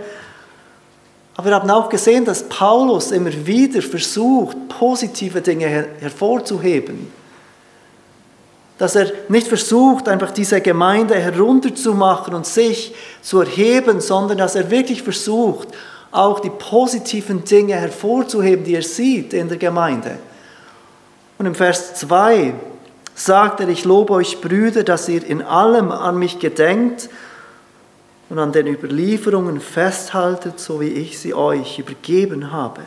Aber 1.37 1.47
wir 1.47 1.55
haben 1.55 1.71
auch 1.71 1.89
gesehen, 1.89 2.25
dass 2.25 2.49
Paulus 2.49 3.13
immer 3.13 3.31
wieder 3.47 3.81
versucht, 3.83 4.57
positive 4.69 5.41
Dinge 5.41 5.67
her 5.67 5.87
hervorzuheben. 6.01 7.13
Dass 8.79 8.97
er 8.97 9.13
nicht 9.29 9.47
versucht, 9.47 10.09
einfach 10.09 10.33
diese 10.33 10.61
Gemeinde 10.61 11.15
herunterzumachen 11.15 12.35
und 12.35 12.47
sich 12.47 12.93
zu 13.23 13.43
erheben, 13.43 14.01
sondern 14.01 14.39
dass 14.39 14.57
er 14.57 14.69
wirklich 14.73 15.05
versucht, 15.05 15.69
auch 16.11 16.41
die 16.41 16.51
positiven 16.51 17.45
Dinge 17.45 17.75
hervorzuheben, 17.75 18.65
die 18.65 18.75
er 18.75 18.83
sieht 18.83 19.33
in 19.35 19.49
der 19.49 19.59
Gemeinde. 19.59 20.19
Und 21.39 21.47
im 21.47 21.55
Vers 21.55 21.95
2 21.95 22.55
sagt 23.15 23.61
er, 23.61 23.69
ich 23.69 23.85
lobe 23.85 24.13
euch 24.13 24.41
Brüder, 24.41 24.85
dass 24.85 25.09
ihr 25.09 25.25
in 25.25 25.43
allem 25.43 25.91
an 25.91 26.19
mich 26.19 26.39
gedenkt 26.39 27.09
und 28.29 28.39
an 28.39 28.53
den 28.53 28.67
Überlieferungen 28.67 29.61
festhaltet, 29.61 30.59
so 30.59 30.81
wie 30.81 30.89
ich 30.89 31.19
sie 31.19 31.35
euch 31.35 31.79
übergeben 31.79 32.53
habe. 32.53 32.83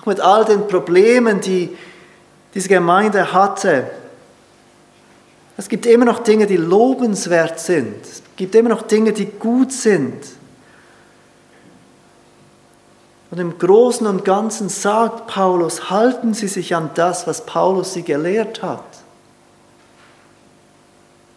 Auch 0.00 0.06
mit 0.06 0.20
all 0.20 0.44
den 0.44 0.66
Problemen, 0.66 1.40
die 1.40 1.76
diese 2.54 2.68
Gemeinde 2.68 3.32
hatte, 3.32 3.90
es 5.56 5.68
gibt 5.68 5.86
immer 5.86 6.04
noch 6.04 6.20
Dinge, 6.20 6.46
die 6.46 6.56
lobenswert 6.56 7.60
sind. 7.60 8.02
Es 8.02 8.22
gibt 8.36 8.54
immer 8.54 8.70
noch 8.70 8.82
Dinge, 8.82 9.12
die 9.12 9.26
gut 9.26 9.70
sind. 9.70 10.14
Und 13.32 13.38
im 13.38 13.58
Großen 13.58 14.06
und 14.06 14.26
Ganzen 14.26 14.68
sagt 14.68 15.26
Paulus, 15.26 15.88
halten 15.88 16.34
Sie 16.34 16.48
sich 16.48 16.74
an 16.76 16.90
das, 16.94 17.26
was 17.26 17.46
Paulus 17.46 17.94
Sie 17.94 18.02
gelehrt 18.02 18.62
hat. 18.62 18.84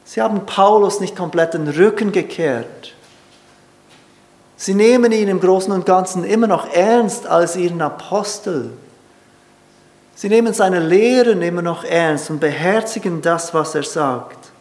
Sie 0.03 0.21
haben 0.21 0.45
Paulus 0.45 0.99
nicht 0.99 1.15
komplett 1.15 1.53
den 1.53 1.69
Rücken 1.69 2.11
gekehrt. 2.11 2.93
Sie 4.57 4.73
nehmen 4.73 5.13
ihn 5.13 5.29
im 5.29 5.39
Großen 5.39 5.71
und 5.71 5.85
Ganzen 5.85 6.25
immer 6.25 6.47
noch 6.47 6.69
ernst 6.69 7.27
als 7.27 7.55
ihren 7.55 7.81
Apostel. 7.81 8.71
Sie 10.15 10.27
nehmen 10.27 10.53
seine 10.53 10.81
Lehren 10.81 11.41
immer 11.41 11.61
noch 11.61 11.85
ernst 11.85 12.29
und 12.29 12.41
beherzigen 12.41 13.21
das, 13.21 13.53
was 13.53 13.73
er 13.73 13.83
sagt. 13.83 14.51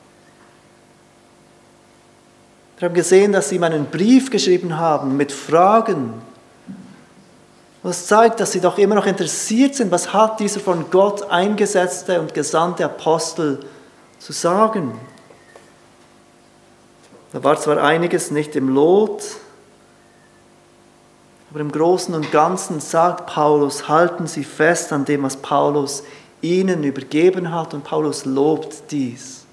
Wir 2.78 2.88
haben 2.88 2.94
gesehen, 2.94 3.32
dass 3.32 3.48
sie 3.48 3.56
ihm 3.56 3.64
einen 3.64 3.86
Brief 3.86 4.30
geschrieben 4.30 4.78
haben 4.78 5.16
mit 5.16 5.32
Fragen, 5.32 6.22
das 7.84 8.06
zeigt, 8.06 8.40
dass 8.40 8.52
sie 8.52 8.60
doch 8.60 8.78
immer 8.78 8.94
noch 8.94 9.04
interessiert 9.04 9.74
sind, 9.74 9.90
was 9.90 10.14
hat 10.14 10.40
dieser 10.40 10.58
von 10.58 10.90
Gott 10.90 11.30
eingesetzte 11.30 12.18
und 12.18 12.32
gesandte 12.32 12.86
Apostel 12.86 13.60
zu 14.18 14.32
sagen. 14.32 14.98
Da 17.32 17.44
war 17.44 17.60
zwar 17.60 17.82
einiges 17.82 18.30
nicht 18.30 18.56
im 18.56 18.70
Lot, 18.70 19.22
aber 21.50 21.60
im 21.60 21.70
Großen 21.70 22.14
und 22.14 22.32
Ganzen 22.32 22.80
sagt 22.80 23.26
Paulus, 23.26 23.86
halten 23.86 24.26
Sie 24.26 24.44
fest 24.44 24.92
an 24.92 25.04
dem, 25.04 25.22
was 25.22 25.36
Paulus 25.36 26.04
ihnen 26.40 26.84
übergeben 26.84 27.52
hat 27.52 27.74
und 27.74 27.84
Paulus 27.84 28.24
lobt 28.24 28.90
dies. 28.90 29.44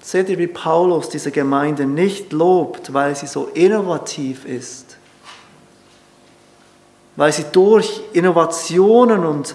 Seht 0.00 0.28
ihr, 0.28 0.38
wie 0.38 0.48
Paulus 0.48 1.08
diese 1.08 1.30
Gemeinde 1.30 1.86
nicht 1.86 2.32
lobt, 2.32 2.92
weil 2.92 3.16
sie 3.16 3.26
so 3.26 3.46
innovativ 3.54 4.44
ist, 4.44 4.93
weil 7.16 7.32
sie 7.32 7.46
durch 7.52 8.00
Innovationen 8.12 9.24
und 9.24 9.54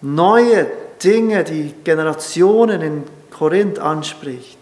neue 0.00 0.66
Dinge 1.02 1.44
die 1.44 1.74
Generationen 1.84 2.80
in 2.80 3.04
Korinth 3.30 3.78
anspricht, 3.78 4.58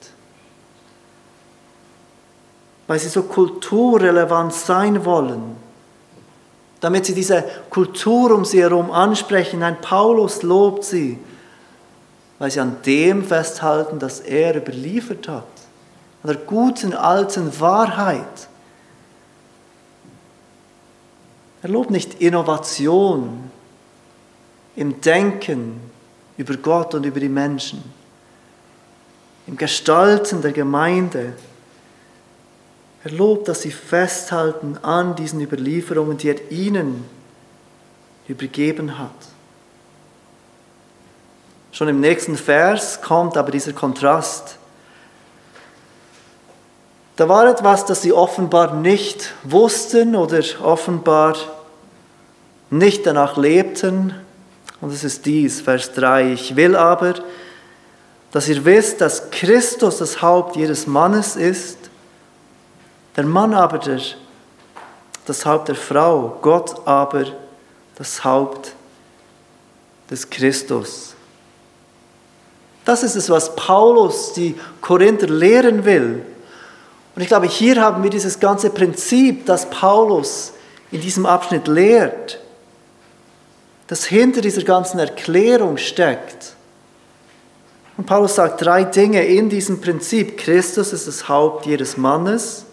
weil 2.86 2.98
sie 2.98 3.08
so 3.08 3.22
kulturrelevant 3.22 4.52
sein 4.52 5.04
wollen, 5.04 5.56
damit 6.80 7.06
sie 7.06 7.14
diese 7.14 7.44
Kultur 7.70 8.34
um 8.34 8.44
sie 8.44 8.62
herum 8.62 8.90
ansprechen. 8.90 9.62
Ein 9.62 9.80
Paulus 9.80 10.42
lobt 10.42 10.84
sie, 10.84 11.18
weil 12.38 12.50
sie 12.50 12.60
an 12.60 12.78
dem 12.84 13.24
festhalten, 13.24 13.98
das 13.98 14.20
er 14.20 14.56
überliefert 14.56 15.28
hat, 15.28 15.44
an 16.22 16.30
der 16.30 16.36
guten 16.36 16.94
alten 16.94 17.58
Wahrheit 17.60 18.48
Er 21.64 21.70
lobt 21.70 21.90
nicht 21.90 22.20
Innovation 22.20 23.50
im 24.76 25.00
Denken 25.00 25.80
über 26.36 26.58
Gott 26.58 26.94
und 26.94 27.06
über 27.06 27.18
die 27.18 27.30
Menschen, 27.30 27.82
im 29.46 29.56
Gestalten 29.56 30.42
der 30.42 30.52
Gemeinde. 30.52 31.32
Er 33.02 33.10
lobt, 33.12 33.48
dass 33.48 33.62
sie 33.62 33.70
festhalten 33.70 34.76
an 34.82 35.16
diesen 35.16 35.40
Überlieferungen, 35.40 36.18
die 36.18 36.28
er 36.28 36.52
ihnen 36.52 37.02
übergeben 38.28 38.98
hat. 38.98 39.08
Schon 41.72 41.88
im 41.88 42.00
nächsten 42.00 42.36
Vers 42.36 43.00
kommt 43.00 43.38
aber 43.38 43.50
dieser 43.50 43.72
Kontrast. 43.72 44.58
Da 47.16 47.26
war 47.26 47.48
etwas, 47.48 47.86
das 47.86 48.02
sie 48.02 48.12
offenbar 48.12 48.74
nicht 48.74 49.32
wussten 49.44 50.14
oder 50.14 50.42
offenbar 50.62 51.36
nicht 52.70 53.06
danach 53.06 53.36
lebten. 53.36 54.14
Und 54.80 54.92
es 54.92 55.04
ist 55.04 55.26
dies, 55.26 55.60
Vers 55.60 55.92
3. 55.92 56.32
Ich 56.32 56.56
will 56.56 56.76
aber, 56.76 57.14
dass 58.32 58.48
ihr 58.48 58.64
wisst, 58.64 59.00
dass 59.00 59.30
Christus 59.30 59.98
das 59.98 60.20
Haupt 60.20 60.56
jedes 60.56 60.86
Mannes 60.86 61.36
ist, 61.36 61.78
der 63.16 63.24
Mann 63.24 63.54
aber 63.54 63.78
der, 63.78 64.00
das 65.26 65.46
Haupt 65.46 65.68
der 65.68 65.76
Frau, 65.76 66.38
Gott 66.42 66.86
aber 66.86 67.26
das 67.96 68.24
Haupt 68.24 68.74
des 70.10 70.28
Christus. 70.28 71.14
Das 72.84 73.02
ist 73.02 73.14
es, 73.14 73.30
was 73.30 73.54
Paulus 73.56 74.32
die 74.34 74.54
Korinther 74.80 75.28
lehren 75.28 75.84
will. 75.84 76.26
Und 77.14 77.22
ich 77.22 77.28
glaube, 77.28 77.46
hier 77.46 77.80
haben 77.80 78.02
wir 78.02 78.10
dieses 78.10 78.40
ganze 78.40 78.70
Prinzip, 78.70 79.46
das 79.46 79.70
Paulus 79.70 80.52
in 80.90 81.00
diesem 81.00 81.24
Abschnitt 81.24 81.68
lehrt, 81.68 82.40
das 83.86 84.04
hinter 84.04 84.40
dieser 84.40 84.62
ganzen 84.62 84.98
Erklärung 84.98 85.76
steckt. 85.76 86.54
Und 87.96 88.06
Paulus 88.06 88.34
sagt 88.34 88.64
drei 88.64 88.84
Dinge 88.84 89.24
in 89.24 89.48
diesem 89.48 89.80
Prinzip. 89.80 90.38
Christus 90.38 90.92
ist 90.92 91.06
das 91.06 91.28
Haupt 91.28 91.66
jedes 91.66 91.96
Mannes. 91.96 92.64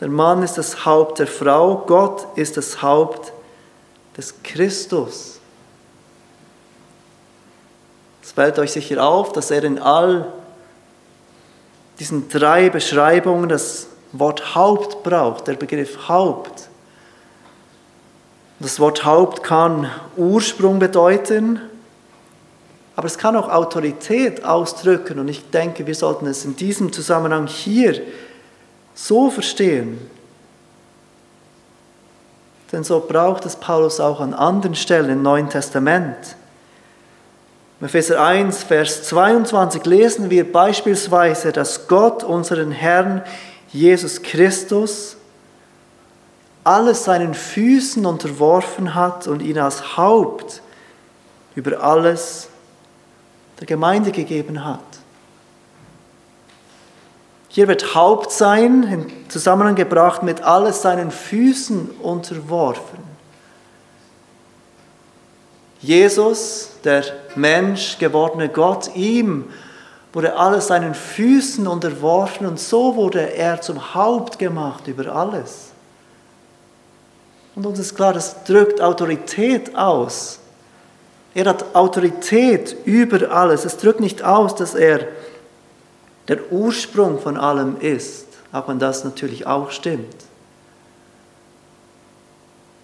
Der 0.00 0.08
Mann 0.08 0.42
ist 0.42 0.56
das 0.56 0.86
Haupt 0.86 1.18
der 1.18 1.26
Frau. 1.26 1.84
Gott 1.86 2.26
ist 2.36 2.56
das 2.56 2.80
Haupt 2.80 3.32
des 4.16 4.42
Christus. 4.42 5.38
Es 8.22 8.32
fällt 8.32 8.58
euch 8.58 8.72
sicher 8.72 9.04
auf, 9.04 9.32
dass 9.32 9.50
er 9.50 9.64
in 9.64 9.78
all 9.78 10.32
diesen 11.98 12.28
drei 12.28 12.70
Beschreibungen 12.70 13.48
das 13.48 13.88
Wort 14.12 14.54
Haupt 14.54 15.02
braucht, 15.02 15.46
der 15.46 15.54
Begriff 15.54 16.08
Haupt. 16.08 16.69
Das 18.62 18.78
Wort 18.78 19.06
Haupt 19.06 19.42
kann 19.42 19.90
Ursprung 20.18 20.78
bedeuten, 20.78 21.62
aber 22.94 23.06
es 23.06 23.16
kann 23.16 23.34
auch 23.34 23.48
Autorität 23.48 24.44
ausdrücken. 24.44 25.18
Und 25.18 25.28
ich 25.28 25.48
denke, 25.48 25.86
wir 25.86 25.94
sollten 25.94 26.26
es 26.26 26.44
in 26.44 26.56
diesem 26.56 26.92
Zusammenhang 26.92 27.46
hier 27.46 28.02
so 28.94 29.30
verstehen. 29.30 29.98
Denn 32.70 32.84
so 32.84 33.00
braucht 33.00 33.46
es 33.46 33.56
Paulus 33.56 33.98
auch 33.98 34.20
an 34.20 34.34
anderen 34.34 34.74
Stellen 34.74 35.08
im 35.08 35.22
Neuen 35.22 35.48
Testament. 35.48 36.36
Im 37.80 37.86
Epheser 37.86 38.22
1, 38.22 38.64
Vers 38.64 39.04
22 39.04 39.86
lesen 39.86 40.28
wir 40.28 40.52
beispielsweise, 40.52 41.50
dass 41.50 41.88
Gott 41.88 42.22
unseren 42.24 42.72
Herrn 42.72 43.22
Jesus 43.72 44.20
Christus 44.20 45.16
alles 46.70 47.02
seinen 47.04 47.34
Füßen 47.34 48.06
unterworfen 48.06 48.94
hat 48.94 49.26
und 49.26 49.42
ihn 49.42 49.58
als 49.58 49.96
Haupt 49.96 50.62
über 51.56 51.82
alles 51.82 52.48
der 53.58 53.66
Gemeinde 53.66 54.12
gegeben 54.12 54.64
hat. 54.64 54.78
Hier 57.48 57.66
wird 57.66 57.96
Haupt 57.96 58.30
sein 58.30 58.84
in 58.84 59.28
Zusammenhang 59.28 59.74
gebracht 59.74 60.22
mit 60.22 60.42
alles 60.42 60.82
seinen 60.82 61.10
Füßen 61.10 61.90
unterworfen. 62.02 63.00
Jesus, 65.80 66.70
der 66.84 67.02
Mensch 67.34 67.98
gewordene 67.98 68.48
Gott, 68.48 68.94
ihm 68.94 69.46
wurde 70.12 70.36
alles 70.36 70.68
seinen 70.68 70.94
Füßen 70.94 71.66
unterworfen 71.66 72.46
und 72.46 72.60
so 72.60 72.94
wurde 72.94 73.34
er 73.34 73.60
zum 73.60 73.92
Haupt 73.94 74.38
gemacht 74.38 74.86
über 74.86 75.12
alles. 75.12 75.69
Und 77.54 77.66
uns 77.66 77.78
ist 77.78 77.94
klar, 77.94 78.12
das 78.12 78.44
drückt 78.44 78.80
Autorität 78.80 79.74
aus. 79.76 80.38
Er 81.34 81.46
hat 81.46 81.74
Autorität 81.74 82.76
über 82.84 83.30
alles. 83.30 83.64
Es 83.64 83.76
drückt 83.76 84.00
nicht 84.00 84.22
aus, 84.22 84.54
dass 84.54 84.74
er 84.74 85.06
der 86.28 86.52
Ursprung 86.52 87.18
von 87.18 87.36
allem 87.36 87.80
ist, 87.80 88.26
auch 88.52 88.68
wenn 88.68 88.78
das 88.78 89.04
natürlich 89.04 89.46
auch 89.46 89.70
stimmt. 89.70 90.14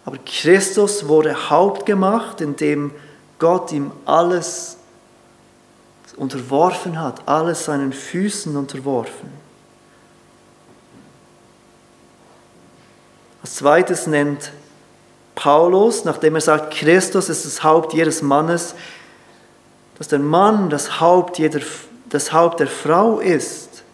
Aber 0.05 0.19
Christus 0.25 1.09
wurde 1.09 1.51
Haupt 1.51 1.87
gemacht, 1.87 2.41
indem 2.41 2.93
Gott 3.39 3.73
ihm 3.73 3.91
alles 4.05 4.77
unterworfen 6.17 7.01
hat, 7.01 7.27
alles 7.27 7.65
seinen 7.65 7.93
Füßen 7.93 8.57
unterworfen. 8.57 9.31
Als 13.43 13.57
zweites 13.57 14.07
nennt 14.07 14.53
Paulus, 15.37 16.05
nachdem 16.05 16.35
er 16.35 16.41
sagt, 16.41 16.75
Christus 16.75 17.29
ist 17.29 17.45
das 17.45 17.63
Haupt 17.63 17.93
jedes 17.93 18.23
Mannes, 18.23 18.75
dass 19.99 20.09
der 20.09 20.19
Mann 20.19 20.71
das 20.71 21.01
Haupt, 21.01 21.39
jeder, 21.39 21.61
das 22.09 22.33
Haupt 22.33 22.59
der 22.59 22.67
Frau 22.67 23.21
ist. 23.21 23.85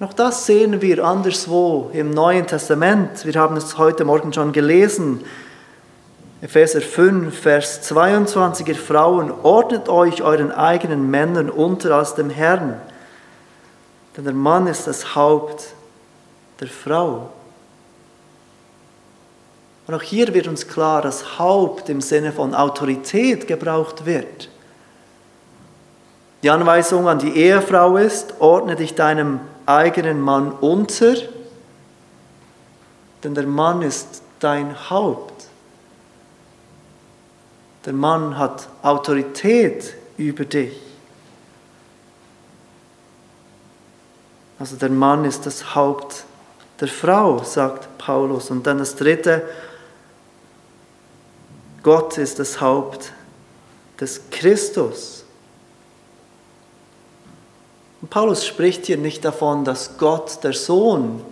Auch 0.00 0.12
das 0.12 0.46
sehen 0.46 0.82
wir 0.82 1.04
anderswo 1.04 1.90
im 1.92 2.10
Neuen 2.10 2.46
Testament. 2.46 3.24
Wir 3.24 3.34
haben 3.34 3.56
es 3.56 3.78
heute 3.78 4.04
Morgen 4.04 4.32
schon 4.32 4.52
gelesen. 4.52 5.24
Epheser 6.40 6.80
5, 6.80 7.38
Vers 7.38 7.82
22, 7.82 8.68
ihr 8.68 8.74
Frauen, 8.74 9.30
ordnet 9.30 9.88
euch 9.88 10.22
euren 10.22 10.52
eigenen 10.52 11.10
Männern 11.10 11.48
unter 11.48 11.94
als 11.94 12.14
dem 12.16 12.28
Herrn, 12.28 12.80
denn 14.16 14.24
der 14.24 14.34
Mann 14.34 14.66
ist 14.66 14.86
das 14.86 15.14
Haupt 15.14 15.74
der 16.60 16.68
Frau. 16.68 17.30
Und 19.86 19.94
auch 19.94 20.02
hier 20.02 20.32
wird 20.32 20.46
uns 20.46 20.66
klar, 20.66 21.02
dass 21.02 21.38
Haupt 21.38 21.88
im 21.88 22.00
Sinne 22.00 22.32
von 22.32 22.54
Autorität 22.54 23.46
gebraucht 23.46 24.06
wird. 24.06 24.48
Die 26.42 26.50
Anweisung 26.50 27.08
an 27.08 27.18
die 27.18 27.36
Ehefrau 27.36 27.96
ist, 27.96 28.34
ordne 28.38 28.76
dich 28.76 28.94
deinem 28.94 29.40
eigenen 29.66 30.20
Mann 30.20 30.52
unter, 30.52 31.14
denn 33.22 33.34
der 33.34 33.46
Mann 33.46 33.82
ist 33.82 34.22
dein 34.40 34.90
Haupt. 34.90 35.46
Der 37.86 37.92
Mann 37.94 38.38
hat 38.38 38.68
Autorität 38.82 39.94
über 40.16 40.44
dich. 40.44 40.78
Also 44.58 44.76
der 44.76 44.90
Mann 44.90 45.24
ist 45.24 45.46
das 45.46 45.74
Haupt 45.74 46.24
der 46.80 46.88
Frau, 46.88 47.42
sagt 47.42 47.98
Paulus. 47.98 48.50
Und 48.50 48.66
dann 48.66 48.78
das 48.78 48.96
dritte, 48.96 49.42
Gott 51.84 52.18
ist 52.18 52.40
das 52.40 52.60
Haupt 52.60 53.12
des 54.00 54.22
Christus. 54.30 55.24
Und 58.00 58.08
Paulus 58.08 58.44
spricht 58.44 58.86
hier 58.86 58.96
nicht 58.96 59.24
davon, 59.24 59.64
dass 59.64 59.96
Gott, 59.98 60.42
der 60.42 60.54
Sohn, 60.54 61.22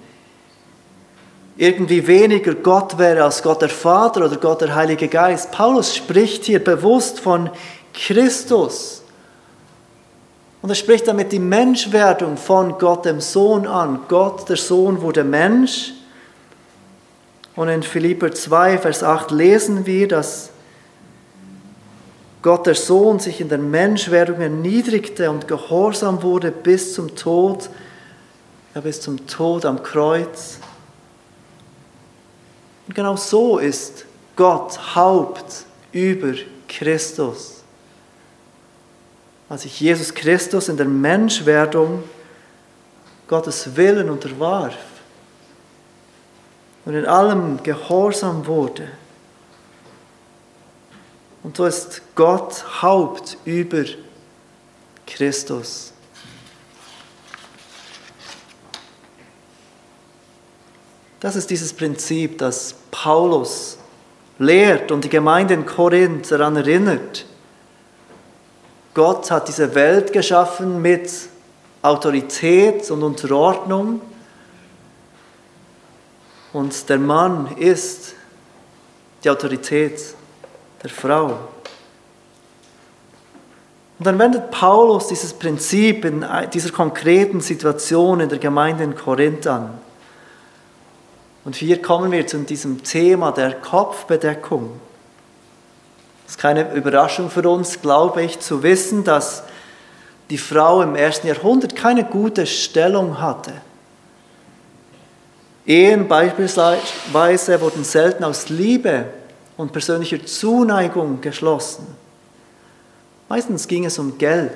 irgendwie 1.56 2.06
weniger 2.06 2.54
Gott 2.54 2.98
wäre 2.98 3.24
als 3.24 3.42
Gott 3.42 3.62
der 3.62 3.68
Vater 3.68 4.24
oder 4.26 4.36
Gott 4.36 4.60
der 4.60 4.74
Heilige 4.74 5.08
Geist. 5.08 5.50
Paulus 5.52 5.94
spricht 5.94 6.44
hier 6.44 6.62
bewusst 6.62 7.20
von 7.20 7.50
Christus. 7.94 9.02
Und 10.60 10.68
er 10.68 10.74
spricht 10.74 11.08
damit 11.08 11.32
die 11.32 11.38
Menschwerdung 11.38 12.36
von 12.36 12.78
Gott 12.78 13.06
dem 13.06 13.20
Sohn 13.20 13.66
an. 13.66 14.00
Gott, 14.08 14.48
der 14.48 14.56
Sohn, 14.56 15.00
wurde 15.00 15.24
Mensch. 15.24 15.92
Und 17.54 17.68
in 17.68 17.82
Philipper 17.82 18.32
2, 18.32 18.78
Vers 18.78 19.02
8 19.02 19.30
lesen 19.30 19.84
wir, 19.84 20.08
dass 20.08 20.50
Gott, 22.40 22.66
der 22.66 22.74
Sohn, 22.74 23.18
sich 23.20 23.40
in 23.40 23.48
der 23.48 23.58
Menschwerdung 23.58 24.40
erniedrigte 24.40 25.30
und 25.30 25.46
gehorsam 25.46 26.22
wurde 26.22 26.50
bis 26.50 26.94
zum 26.94 27.14
Tod, 27.14 27.68
ja, 28.74 28.80
bis 28.80 29.00
zum 29.00 29.26
Tod 29.26 29.64
am 29.64 29.82
Kreuz. 29.82 30.58
Und 32.88 32.94
genau 32.94 33.16
so 33.16 33.58
ist 33.58 34.06
Gott 34.34 34.96
Haupt 34.96 35.64
über 35.92 36.32
Christus. 36.68 37.62
Als 39.48 39.62
sich 39.62 39.78
Jesus 39.78 40.14
Christus 40.14 40.68
in 40.68 40.78
der 40.78 40.88
Menschwerdung 40.88 42.02
Gottes 43.28 43.76
Willen 43.76 44.10
unterwarf 44.10 44.74
und 46.84 46.94
in 46.94 47.06
allem 47.06 47.62
gehorsam 47.62 48.46
wurde. 48.46 48.88
Und 51.42 51.56
so 51.56 51.66
ist 51.66 52.02
Gott 52.14 52.82
Haupt 52.82 53.36
über 53.44 53.84
Christus. 55.06 55.92
Das 61.20 61.36
ist 61.36 61.50
dieses 61.50 61.72
Prinzip, 61.72 62.38
das 62.38 62.74
Paulus 62.90 63.78
lehrt 64.38 64.90
und 64.90 65.04
die 65.04 65.08
Gemeinde 65.08 65.54
in 65.54 65.66
Korinth 65.66 66.32
daran 66.32 66.56
erinnert. 66.56 67.26
Gott 68.94 69.30
hat 69.30 69.48
diese 69.48 69.74
Welt 69.74 70.12
geschaffen 70.12 70.82
mit 70.82 71.10
Autorität 71.80 72.90
und 72.90 73.02
Unterordnung. 73.02 74.00
Und 76.52 76.88
der 76.88 76.98
Mann 76.98 77.56
ist 77.56 78.14
die 79.24 79.30
Autorität 79.30 80.00
der 80.82 80.90
Frau. 80.90 81.38
Und 83.98 84.06
dann 84.06 84.18
wendet 84.18 84.50
Paulus 84.50 85.08
dieses 85.08 85.32
Prinzip 85.32 86.04
in 86.04 86.26
dieser 86.52 86.70
konkreten 86.70 87.40
Situation 87.40 88.20
in 88.20 88.28
der 88.28 88.38
Gemeinde 88.38 88.84
in 88.84 88.96
Korinth 88.96 89.46
an. 89.46 89.78
Und 91.44 91.56
hier 91.56 91.80
kommen 91.80 92.12
wir 92.12 92.26
zu 92.26 92.38
diesem 92.38 92.82
Thema 92.82 93.32
der 93.32 93.54
Kopfbedeckung. 93.54 94.80
Es 96.26 96.32
ist 96.32 96.38
keine 96.40 96.72
Überraschung 96.74 97.30
für 97.30 97.48
uns, 97.48 97.80
glaube 97.80 98.22
ich, 98.22 98.40
zu 98.40 98.62
wissen, 98.62 99.04
dass 99.04 99.44
die 100.30 100.38
Frau 100.38 100.82
im 100.82 100.94
ersten 100.94 101.26
Jahrhundert 101.26 101.76
keine 101.76 102.04
gute 102.04 102.46
Stellung 102.46 103.20
hatte. 103.20 103.52
Ehen 105.64 106.08
beispielsweise 106.08 107.60
wurden 107.60 107.84
selten 107.84 108.24
aus 108.24 108.48
Liebe 108.48 109.06
und 109.56 109.72
persönlicher 109.72 110.24
Zuneigung 110.26 111.20
geschlossen. 111.20 111.86
Meistens 113.28 113.68
ging 113.68 113.84
es 113.84 113.98
um 113.98 114.18
Geld, 114.18 114.52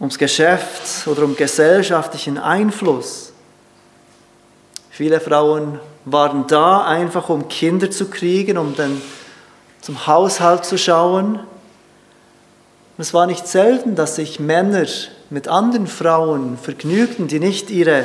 ums 0.00 0.18
Geschäft 0.18 1.06
oder 1.06 1.22
um 1.22 1.36
gesellschaftlichen 1.36 2.36
Einfluss. 2.36 3.32
Viele 4.90 5.20
Frauen 5.20 5.78
waren 6.04 6.46
da 6.48 6.84
einfach, 6.84 7.28
um 7.28 7.48
Kinder 7.48 7.90
zu 7.90 8.10
kriegen, 8.10 8.58
um 8.58 8.74
dann 8.76 9.00
zum 9.80 10.06
Haushalt 10.06 10.64
zu 10.64 10.76
schauen. 10.76 11.36
Und 11.36 12.98
es 12.98 13.14
war 13.14 13.26
nicht 13.26 13.46
selten, 13.46 13.94
dass 13.94 14.16
sich 14.16 14.40
Männer 14.40 14.86
mit 15.32 15.48
anderen 15.48 15.86
Frauen 15.86 16.58
vergnügten, 16.58 17.26
die 17.26 17.40
nicht 17.40 17.70
ihre 17.70 18.04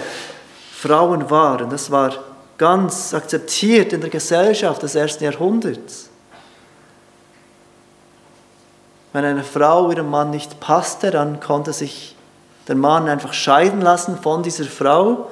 Frauen 0.72 1.30
waren. 1.30 1.70
Das 1.70 1.92
war 1.92 2.13
ganz 2.58 3.13
akzeptiert 3.13 3.92
in 3.92 4.00
der 4.00 4.10
Gesellschaft 4.10 4.82
des 4.82 4.96
ersten 4.96 5.26
Jahrhunderts. 5.26 6.10
Wenn 9.12 9.26
eine 9.26 9.44
Frau 9.44 9.92
ihrem 9.92 10.10
Mann 10.10 10.30
nicht 10.30 10.60
passte, 10.62 11.12
dann 11.12 11.42
konnte 11.42 11.74
sich 11.74 12.16
der 12.68 12.76
Mann 12.76 13.10
einfach 13.10 13.34
scheiden 13.34 13.82
lassen 13.82 14.18
von 14.18 14.42
dieser 14.44 14.66
Frau 14.66 15.30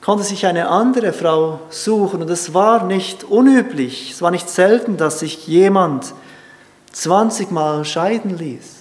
konnte 0.00 0.24
sich 0.24 0.46
eine 0.46 0.68
andere 0.68 1.12
Frau 1.12 1.60
suchen. 1.68 2.22
Und 2.22 2.30
es 2.30 2.54
war 2.54 2.84
nicht 2.84 3.22
unüblich, 3.24 4.12
es 4.12 4.22
war 4.22 4.30
nicht 4.30 4.48
selten, 4.48 4.96
dass 4.96 5.20
sich 5.20 5.46
jemand 5.46 6.14
20 6.92 7.50
Mal 7.50 7.84
scheiden 7.84 8.36
ließ. 8.36 8.79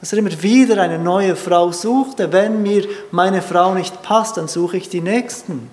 Dass 0.00 0.12
er 0.12 0.18
immer 0.18 0.42
wieder 0.42 0.80
eine 0.80 0.98
neue 0.98 1.34
Frau 1.34 1.72
suchte. 1.72 2.32
Wenn 2.32 2.62
mir 2.62 2.88
meine 3.10 3.42
Frau 3.42 3.74
nicht 3.74 4.02
passt, 4.02 4.36
dann 4.36 4.48
suche 4.48 4.76
ich 4.76 4.88
die 4.88 5.00
nächsten. 5.00 5.70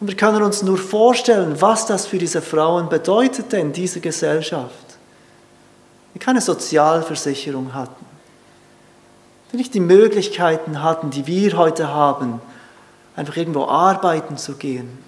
Und 0.00 0.08
wir 0.08 0.16
können 0.16 0.42
uns 0.42 0.62
nur 0.62 0.78
vorstellen, 0.78 1.60
was 1.60 1.86
das 1.86 2.06
für 2.06 2.18
diese 2.18 2.42
Frauen 2.42 2.88
bedeutete 2.88 3.58
in 3.58 3.72
dieser 3.72 4.00
Gesellschaft, 4.00 4.98
die 6.14 6.18
keine 6.18 6.40
Sozialversicherung 6.40 7.74
hatten 7.74 8.10
die 9.52 9.56
nicht 9.56 9.74
die 9.74 9.80
Möglichkeiten 9.80 10.82
hatten, 10.82 11.10
die 11.10 11.26
wir 11.26 11.56
heute 11.56 11.88
haben, 11.88 12.40
einfach 13.16 13.36
irgendwo 13.36 13.64
arbeiten 13.64 14.36
zu 14.36 14.54
gehen. 14.54 14.98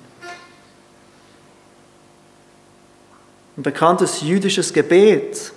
Ein 3.57 3.63
bekanntes 3.63 4.23
jüdisches 4.23 4.73
Gebet, 4.73 5.53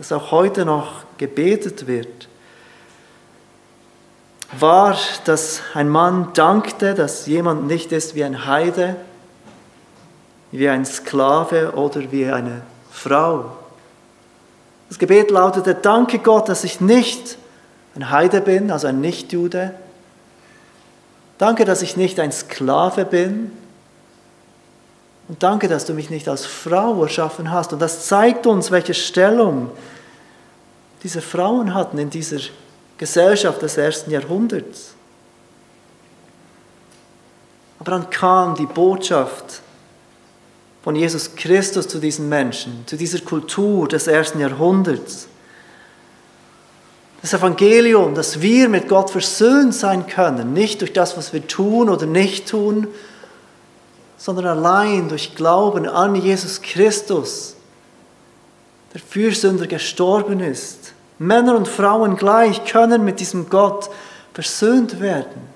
das 0.00 0.12
auch 0.12 0.30
heute 0.30 0.64
noch 0.64 1.04
gebetet 1.18 1.86
wird, 1.86 2.26
war, 4.58 4.96
dass 5.26 5.60
ein 5.74 5.90
Mann 5.90 6.30
dankte, 6.32 6.94
dass 6.94 7.26
jemand 7.26 7.66
nicht 7.66 7.92
ist 7.92 8.14
wie 8.14 8.24
ein 8.24 8.46
Heide, 8.46 8.96
wie 10.52 10.70
ein 10.70 10.86
Sklave 10.86 11.72
oder 11.72 12.10
wie 12.10 12.24
eine 12.24 12.62
Frau, 12.90 13.58
Das 14.88 14.98
Gebet 14.98 15.30
lautete, 15.30 15.74
danke 15.74 16.18
Gott, 16.18 16.48
dass 16.48 16.64
ich 16.64 16.80
nicht 16.80 17.36
ein 17.94 18.10
Heide 18.10 18.40
bin, 18.40 18.70
also 18.70 18.86
ein 18.86 19.02
Nichtjude. 19.02 19.74
Danke, 21.36 21.66
dass 21.66 21.82
ich 21.82 21.98
nicht 21.98 22.18
ein 22.18 22.32
Sklave 22.32 23.04
bin. 23.04 23.52
Und 25.30 25.44
danke, 25.44 25.68
dass 25.68 25.84
du 25.84 25.94
mich 25.94 26.10
nicht 26.10 26.28
als 26.28 26.44
Frau 26.44 27.04
erschaffen 27.04 27.52
hast. 27.52 27.72
Und 27.72 27.78
das 27.78 28.08
zeigt 28.08 28.48
uns, 28.48 28.72
welche 28.72 28.94
Stellung 28.94 29.70
diese 31.04 31.20
Frauen 31.20 31.72
hatten 31.72 31.98
in 31.98 32.10
dieser 32.10 32.40
Gesellschaft 32.98 33.62
des 33.62 33.76
ersten 33.76 34.10
Jahrhunderts. 34.10 34.94
Aber 37.78 37.92
dann 37.92 38.10
kam 38.10 38.56
die 38.56 38.66
Botschaft 38.66 39.62
von 40.82 40.96
Jesus 40.96 41.36
Christus 41.36 41.86
zu 41.86 42.00
diesen 42.00 42.28
Menschen, 42.28 42.82
zu 42.86 42.96
dieser 42.96 43.20
Kultur 43.20 43.86
des 43.86 44.08
ersten 44.08 44.40
Jahrhunderts. 44.40 45.28
Das 47.22 47.34
Evangelium, 47.34 48.16
dass 48.16 48.40
wir 48.40 48.68
mit 48.68 48.88
Gott 48.88 49.10
versöhnt 49.10 49.76
sein 49.76 50.08
können, 50.08 50.54
nicht 50.54 50.80
durch 50.80 50.92
das, 50.92 51.16
was 51.16 51.32
wir 51.32 51.46
tun 51.46 51.88
oder 51.88 52.06
nicht 52.06 52.48
tun, 52.48 52.88
sondern 54.20 54.46
allein 54.48 55.08
durch 55.08 55.34
Glauben 55.34 55.88
an 55.88 56.14
Jesus 56.14 56.60
Christus, 56.60 57.56
der 58.92 59.00
für 59.00 59.32
Sünder 59.32 59.66
gestorben 59.66 60.40
ist. 60.40 60.92
Männer 61.18 61.56
und 61.56 61.66
Frauen 61.66 62.16
gleich 62.16 62.66
können 62.66 63.02
mit 63.02 63.18
diesem 63.18 63.48
Gott 63.48 63.88
versöhnt 64.34 65.00
werden. 65.00 65.48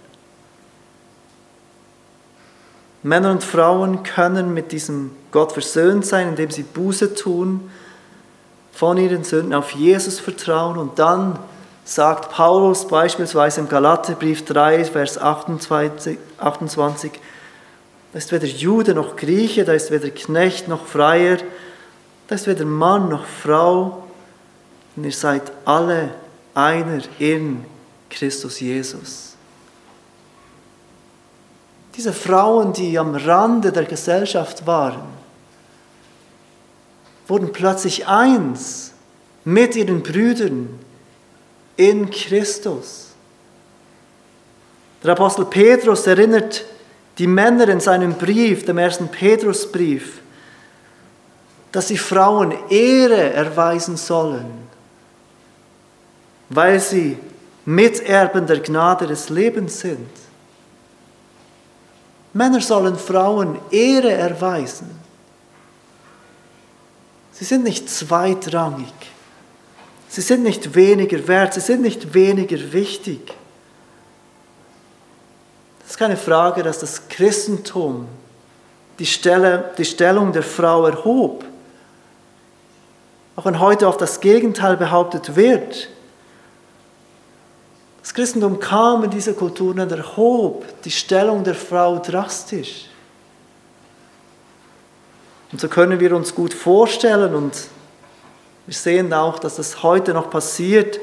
Männer 3.03 3.33
und 3.33 3.45
Frauen 3.45 4.03
können 4.03 4.55
mit 4.55 4.73
diesem 4.73 5.11
Gott 5.31 5.53
versöhnt 5.53 6.07
sein, 6.07 6.29
indem 6.29 6.51
sie 6.51 6.63
Buße 6.63 7.15
tun, 7.15 7.71
von 8.73 8.97
ihren 8.97 9.25
Sünden 9.25 9.53
auf 9.53 9.73
Jesus 9.73 10.21
vertrauen 10.21 10.79
und 10.79 10.99
dann 10.99 11.39
sagt 11.85 12.31
Paulus 12.31 12.89
beispielsweise 12.89 13.61
im 13.61 13.69
Galaterbrief 13.69 14.47
3, 14.47 14.87
Vers 14.87 15.19
28, 15.19 16.19
28 16.39 17.13
da 18.15 18.19
ist 18.19 18.31
weder 18.31 18.47
Jude 18.47 18.95
noch 18.95 19.17
Grieche, 19.17 19.65
da 19.65 19.73
ist 19.73 19.91
weder 19.91 20.09
Knecht 20.09 20.69
noch 20.69 20.87
Freier, 20.87 21.39
da 22.29 22.37
ist 22.37 22.47
weder 22.47 22.65
Mann 22.65 23.09
noch 23.09 23.27
Frau, 23.27 24.05
denn 24.95 25.03
ihr 25.03 25.11
seid 25.11 25.51
alle 25.65 26.15
einer 26.55 27.03
in 27.19 27.65
Christus 28.09 28.61
Jesus. 28.61 29.35
Diese 31.97 32.13
Frauen, 32.13 32.73
die 32.73 32.97
am 32.97 33.17
Rande 33.17 33.73
der 33.73 33.85
Gesellschaft 33.85 34.65
waren, 34.65 35.03
wurden 37.27 37.51
plötzlich 37.51 38.07
eins 38.07 38.93
mit 39.43 39.75
ihren 39.75 40.05
Brüdern 40.05 40.79
in 41.77 42.09
Christus. 42.11 43.09
Der 45.03 45.11
Apostel 45.15 45.47
Petrus 45.47 46.07
erinnert 46.07 46.65
die 47.19 47.27
Männer 47.27 47.69
in 47.69 47.81
seinem 47.81 48.15
Brief, 48.15 48.65
dem 48.65 48.79
ersten 48.79 49.09
Petrusbrief, 49.09 50.21
dass 51.71 51.89
sie 51.89 51.99
Frauen 51.99 52.55
Ehre 52.71 53.33
erweisen 53.33 53.97
sollen, 53.97 54.69
weil 56.49 56.81
sie 56.81 57.19
Miterben 57.65 58.47
der 58.47 58.61
Gnade 58.61 59.07
des 59.07 59.29
Lebens 59.31 59.81
sind. 59.81 60.09
Männer 62.33 62.61
sollen 62.61 62.97
Frauen 62.97 63.59
Ehre 63.71 64.13
erweisen. 64.13 64.91
Sie 67.33 67.45
sind 67.45 67.65
nicht 67.65 67.89
zweitrangig. 67.89 68.93
Sie 70.09 70.21
sind 70.21 70.43
nicht 70.43 70.75
weniger 70.75 71.27
wert. 71.27 71.55
Sie 71.55 71.61
sind 71.61 71.83
nicht 71.83 72.15
weniger 72.15 72.73
wichtig. 72.73 73.35
Ist 75.95 75.99
keine 75.99 76.17
Frage, 76.17 76.65
dass 76.65 76.81
das 76.81 77.09
Christentum 77.09 78.09
die, 78.99 79.07
Stelle, 79.07 79.71
die 79.79 79.85
Stellung 79.85 80.33
der 80.33 80.43
Frau 80.43 80.87
erhob. 80.87 81.45
Auch 83.37 83.45
wenn 83.45 83.61
heute 83.61 83.87
oft 83.87 84.01
das 84.01 84.19
Gegenteil 84.19 84.77
behauptet 84.77 85.37
wird, 85.37 85.89
das 88.03 88.13
Christentum 88.13 88.59
kam 88.59 89.05
in 89.05 89.11
diese 89.11 89.35
Kulturen 89.35 89.79
und 89.79 89.93
erhob 89.93 90.65
die 90.83 90.91
Stellung 90.91 91.45
der 91.45 91.55
Frau 91.55 92.01
drastisch. 92.01 92.87
Und 95.53 95.61
so 95.61 95.69
können 95.69 96.01
wir 96.01 96.17
uns 96.17 96.35
gut 96.35 96.55
vorstellen 96.55 97.37
und 97.37 97.69
wir 98.67 98.75
sehen 98.75 99.13
auch, 99.13 99.39
dass 99.39 99.55
das 99.55 99.85
heute 99.85 100.13
noch 100.13 100.29
passiert, 100.29 100.99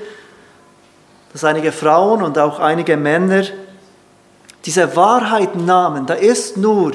dass 1.31 1.45
einige 1.45 1.71
Frauen 1.71 2.21
und 2.21 2.37
auch 2.37 2.59
einige 2.59 2.97
Männer 2.97 3.45
diese 4.65 4.95
Wahrheit 4.95 5.55
nahmen. 5.55 6.05
Da 6.05 6.13
ist 6.13 6.57
nur, 6.57 6.93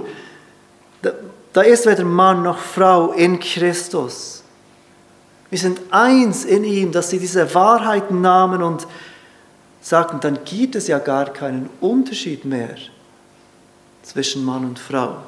da, 1.02 1.12
da 1.52 1.62
ist 1.62 1.86
weder 1.86 2.04
Mann 2.04 2.42
noch 2.42 2.58
Frau 2.58 3.12
in 3.12 3.40
Christus. 3.40 4.42
Wir 5.50 5.58
sind 5.58 5.80
eins 5.90 6.44
in 6.44 6.64
ihm, 6.64 6.92
dass 6.92 7.10
sie 7.10 7.18
diese 7.18 7.54
Wahrheit 7.54 8.10
nahmen 8.10 8.62
und 8.62 8.86
sagten, 9.80 10.18
dann 10.20 10.40
gibt 10.44 10.74
es 10.74 10.88
ja 10.88 10.98
gar 10.98 11.26
keinen 11.26 11.70
Unterschied 11.80 12.44
mehr 12.44 12.74
zwischen 14.02 14.44
Mann 14.44 14.64
und 14.64 14.78
Frau. 14.78 15.18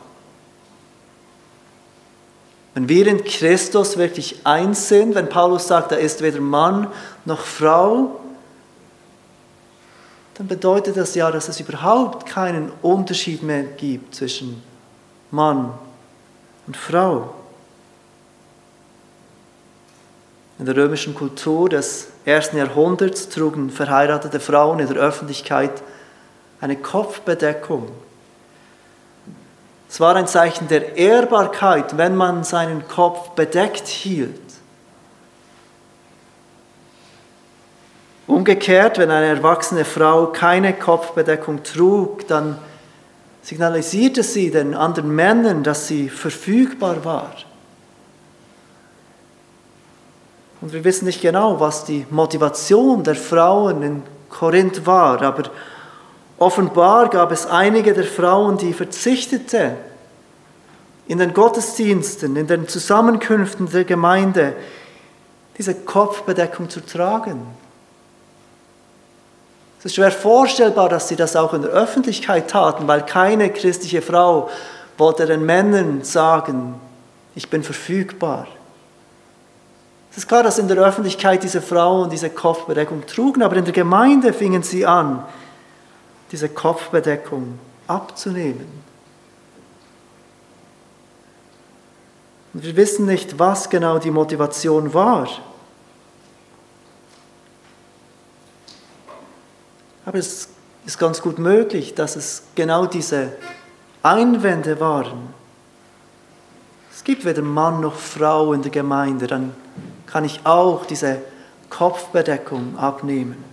Wenn 2.74 2.88
wir 2.88 3.06
in 3.06 3.24
Christus 3.24 3.96
wirklich 3.96 4.40
eins 4.44 4.88
sind, 4.88 5.14
wenn 5.14 5.28
Paulus 5.28 5.66
sagt, 5.66 5.92
er 5.92 5.98
ist 5.98 6.22
weder 6.22 6.40
Mann 6.40 6.88
noch 7.24 7.40
Frau, 7.40 8.17
dann 10.38 10.46
bedeutet 10.46 10.96
das 10.96 11.16
ja, 11.16 11.32
dass 11.32 11.48
es 11.48 11.58
überhaupt 11.58 12.24
keinen 12.24 12.70
Unterschied 12.80 13.42
mehr 13.42 13.64
gibt 13.64 14.14
zwischen 14.14 14.62
Mann 15.32 15.72
und 16.68 16.76
Frau. 16.76 17.34
In 20.60 20.66
der 20.66 20.76
römischen 20.76 21.16
Kultur 21.16 21.68
des 21.68 22.08
ersten 22.24 22.56
Jahrhunderts 22.56 23.28
trugen 23.28 23.70
verheiratete 23.70 24.38
Frauen 24.38 24.78
in 24.78 24.86
der 24.86 24.96
Öffentlichkeit 24.96 25.82
eine 26.60 26.76
Kopfbedeckung. 26.76 27.88
Es 29.88 29.98
war 29.98 30.14
ein 30.14 30.28
Zeichen 30.28 30.68
der 30.68 30.96
Ehrbarkeit, 30.96 31.96
wenn 31.96 32.14
man 32.14 32.44
seinen 32.44 32.86
Kopf 32.86 33.30
bedeckt 33.30 33.88
hielt. 33.88 34.40
Umgekehrt, 38.28 38.98
wenn 38.98 39.10
eine 39.10 39.26
erwachsene 39.26 39.86
Frau 39.86 40.26
keine 40.26 40.74
Kopfbedeckung 40.74 41.62
trug, 41.62 42.28
dann 42.28 42.58
signalisierte 43.40 44.22
sie 44.22 44.50
den 44.50 44.74
anderen 44.74 45.14
Männern, 45.14 45.62
dass 45.62 45.88
sie 45.88 46.10
verfügbar 46.10 47.06
war. 47.06 47.32
Und 50.60 50.74
wir 50.74 50.84
wissen 50.84 51.06
nicht 51.06 51.22
genau, 51.22 51.58
was 51.58 51.86
die 51.86 52.04
Motivation 52.10 53.02
der 53.02 53.14
Frauen 53.14 53.82
in 53.82 54.02
Korinth 54.28 54.84
war, 54.84 55.22
aber 55.22 55.44
offenbar 56.36 57.08
gab 57.08 57.32
es 57.32 57.46
einige 57.46 57.94
der 57.94 58.04
Frauen, 58.04 58.58
die 58.58 58.74
verzichteten, 58.74 59.72
in 61.06 61.16
den 61.16 61.32
Gottesdiensten, 61.32 62.36
in 62.36 62.46
den 62.46 62.68
Zusammenkünften 62.68 63.70
der 63.70 63.84
Gemeinde 63.84 64.52
diese 65.56 65.74
Kopfbedeckung 65.74 66.68
zu 66.68 66.84
tragen. 66.84 67.46
Es 69.78 69.84
ist 69.84 69.94
schwer 69.94 70.10
vorstellbar, 70.10 70.88
dass 70.88 71.08
sie 71.08 71.16
das 71.16 71.36
auch 71.36 71.54
in 71.54 71.62
der 71.62 71.70
Öffentlichkeit 71.70 72.50
taten, 72.50 72.88
weil 72.88 73.06
keine 73.06 73.50
christliche 73.50 74.02
Frau 74.02 74.50
wollte 74.96 75.26
den 75.26 75.46
Männern 75.46 76.02
sagen, 76.02 76.74
ich 77.36 77.48
bin 77.48 77.62
verfügbar. 77.62 78.48
Es 80.10 80.18
ist 80.18 80.26
klar, 80.26 80.42
dass 80.42 80.58
in 80.58 80.66
der 80.66 80.78
Öffentlichkeit 80.78 81.44
diese 81.44 81.62
Frauen 81.62 82.10
diese 82.10 82.30
Kopfbedeckung 82.30 83.06
trugen, 83.06 83.42
aber 83.42 83.54
in 83.54 83.64
der 83.64 83.72
Gemeinde 83.72 84.32
fingen 84.32 84.64
sie 84.64 84.84
an, 84.84 85.24
diese 86.32 86.48
Kopfbedeckung 86.48 87.60
abzunehmen. 87.86 88.66
Und 92.52 92.64
wir 92.64 92.74
wissen 92.74 93.06
nicht, 93.06 93.38
was 93.38 93.70
genau 93.70 93.98
die 93.98 94.10
Motivation 94.10 94.92
war. 94.92 95.28
Aber 100.08 100.16
es 100.16 100.48
ist 100.86 100.98
ganz 100.98 101.20
gut 101.20 101.38
möglich, 101.38 101.94
dass 101.94 102.16
es 102.16 102.44
genau 102.54 102.86
diese 102.86 103.30
Einwände 104.02 104.80
waren. 104.80 105.34
Es 106.90 107.04
gibt 107.04 107.26
weder 107.26 107.42
Mann 107.42 107.82
noch 107.82 107.94
Frau 107.94 108.54
in 108.54 108.62
der 108.62 108.70
Gemeinde, 108.70 109.26
dann 109.26 109.54
kann 110.06 110.24
ich 110.24 110.40
auch 110.44 110.86
diese 110.86 111.20
Kopfbedeckung 111.68 112.78
abnehmen. 112.78 113.44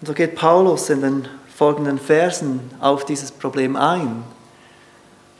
Und 0.00 0.06
so 0.06 0.14
geht 0.14 0.36
Paulus 0.36 0.88
in 0.88 1.00
den 1.00 1.28
folgenden 1.56 1.98
Versen 1.98 2.60
auf 2.78 3.04
dieses 3.04 3.32
Problem 3.32 3.74
ein. 3.74 4.22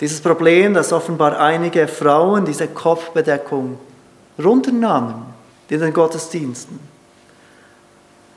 Dieses 0.01 0.21
Problem, 0.21 0.75
dass 0.75 0.93
offenbar 0.93 1.39
einige 1.39 1.87
Frauen 1.87 2.47
diese 2.47 2.67
Kopfbedeckung 2.67 3.79
runternahmen 4.43 5.30
in 5.71 5.81
den 5.81 5.93
Gottesdiensten. 5.93 6.79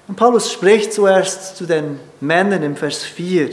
Und 0.07 0.15
Paulus 0.15 0.51
spricht 0.51 0.93
zuerst 0.93 1.57
zu 1.57 1.65
den 1.65 1.99
Männern 2.19 2.63
im 2.63 2.75
Vers 2.75 3.03
4. 3.03 3.51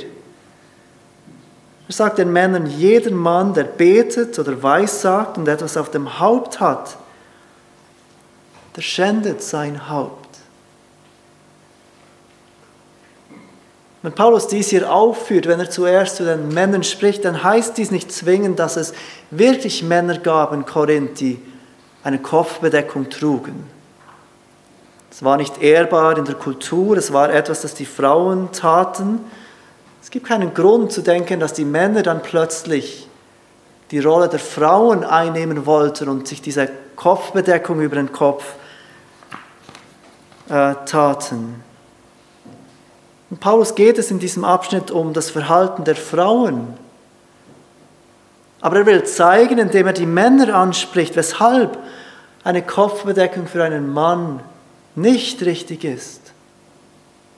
Er 1.89 1.93
sagt 1.93 2.19
den 2.19 2.33
Männern, 2.33 2.67
jeder 2.67 3.11
Mann, 3.11 3.55
der 3.55 3.65
betet 3.65 4.39
oder 4.39 4.63
weissagt 4.63 5.39
und 5.39 5.49
etwas 5.49 5.77
auf 5.77 5.91
dem 5.91 6.21
Haupt 6.21 6.61
hat, 6.61 6.97
der 8.77 8.83
schändet 8.83 9.43
sein 9.43 9.89
Haupt. 9.89 10.21
Wenn 14.03 14.13
Paulus 14.13 14.49
dies 14.49 14.71
hier 14.71 14.91
aufführt, 14.91 15.47
wenn 15.47 15.61
er 15.61 15.69
zuerst 15.69 16.17
zu 16.17 16.25
den 16.25 16.49
Männern 16.49 16.83
spricht, 16.85 17.25
dann 17.25 17.43
heißt 17.43 17.77
dies 17.77 17.91
nicht 17.91 18.11
zwingend, 18.11 18.59
dass 18.59 18.77
es 18.77 18.95
wirklich 19.31 19.83
Männer 19.83 20.19
gab 20.19 20.53
in 20.53 20.65
Korinth, 20.65 21.21
die 21.21 21.39
eine 22.03 22.19
Kopfbedeckung 22.19 23.11
trugen. 23.11 23.65
Es 25.11 25.25
war 25.25 25.37
nicht 25.37 25.61
ehrbar 25.61 26.17
in 26.17 26.25
der 26.25 26.37
Kultur, 26.37 26.97
es 26.97 27.13
war 27.13 27.33
etwas, 27.33 27.63
das 27.63 27.75
die 27.75 27.85
Frauen 27.85 28.53
taten. 28.53 29.21
Es 30.03 30.11
gibt 30.11 30.27
keinen 30.27 30.55
Grund 30.55 30.93
zu 30.93 31.03
denken, 31.03 31.41
dass 31.41 31.53
die 31.53 31.65
Männer 31.65 32.03
dann 32.03 32.23
plötzlich 32.23 33.09
die 33.91 33.99
Rolle 33.99 34.29
der 34.29 34.39
Frauen 34.39 35.05
einnehmen 35.05 35.67
wollten 35.67 36.09
und 36.09 36.29
sich 36.29 36.41
diese 36.41 36.69
Kopfbedeckung 36.95 37.81
über 37.81 37.97
den 37.97 38.13
Kopf 38.13 38.45
äh, 40.49 40.75
taten. 40.87 41.63
Und 43.31 43.41
Paulus 43.41 43.75
geht 43.75 43.99
es 43.99 44.11
in 44.11 44.19
diesem 44.19 44.45
Abschnitt 44.45 44.91
um 44.91 45.13
das 45.13 45.31
Verhalten 45.31 45.85
der 45.85 45.97
Frauen. 45.97 46.75
Aber 48.61 48.77
er 48.77 48.87
will 48.87 49.05
zeigen, 49.05 49.59
indem 49.59 49.87
er 49.87 49.93
die 49.93 50.07
Männer 50.07 50.55
anspricht, 50.55 51.17
weshalb 51.17 51.79
eine 52.45 52.63
Kopfbedeckung 52.63 53.47
für 53.47 53.65
einen 53.65 53.93
Mann 53.93 54.41
nicht 54.95 55.43
richtig 55.43 55.85
ist, 55.85 56.21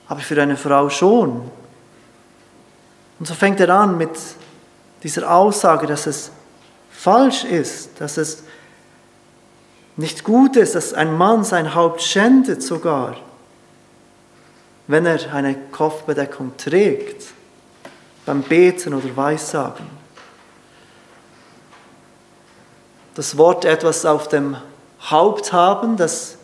aber 0.09 0.21
für 0.21 0.41
eine 0.41 0.57
Frau 0.57 0.89
schon. 0.89 1.51
Und 3.19 3.27
so 3.27 3.35
fängt 3.35 3.61
er 3.61 3.71
an 3.71 3.99
mit 3.99 4.11
dieser 5.03 5.31
Aussage, 5.33 5.87
dass 5.87 6.07
es 6.07 6.31
falsch 6.91 7.45
ist, 7.45 8.01
dass 8.01 8.17
es 8.17 8.45
nicht 9.97 10.25
gut 10.25 10.57
ist, 10.57 10.75
dass 10.75 10.95
ein 10.95 11.17
Mann 11.17 11.45
sein 11.45 11.75
Haupt 11.75 12.03
schändet 12.03 12.63
sogar 12.63 13.17
wenn 14.87 15.07
er 15.07 15.33
eine 15.33 15.55
Kopfbedeckung 15.71 16.57
trägt, 16.57 17.25
beim 18.27 18.43
Beten 18.43 18.95
oder 18.95 19.17
Weissagen. 19.17 20.02
Das 23.15 23.37
Wort 23.37 23.65
etwas 23.65 24.07
auf 24.07 24.29
dem 24.29 24.57
Haupt 25.11 25.53
haben, 25.53 25.97
das 25.97 26.39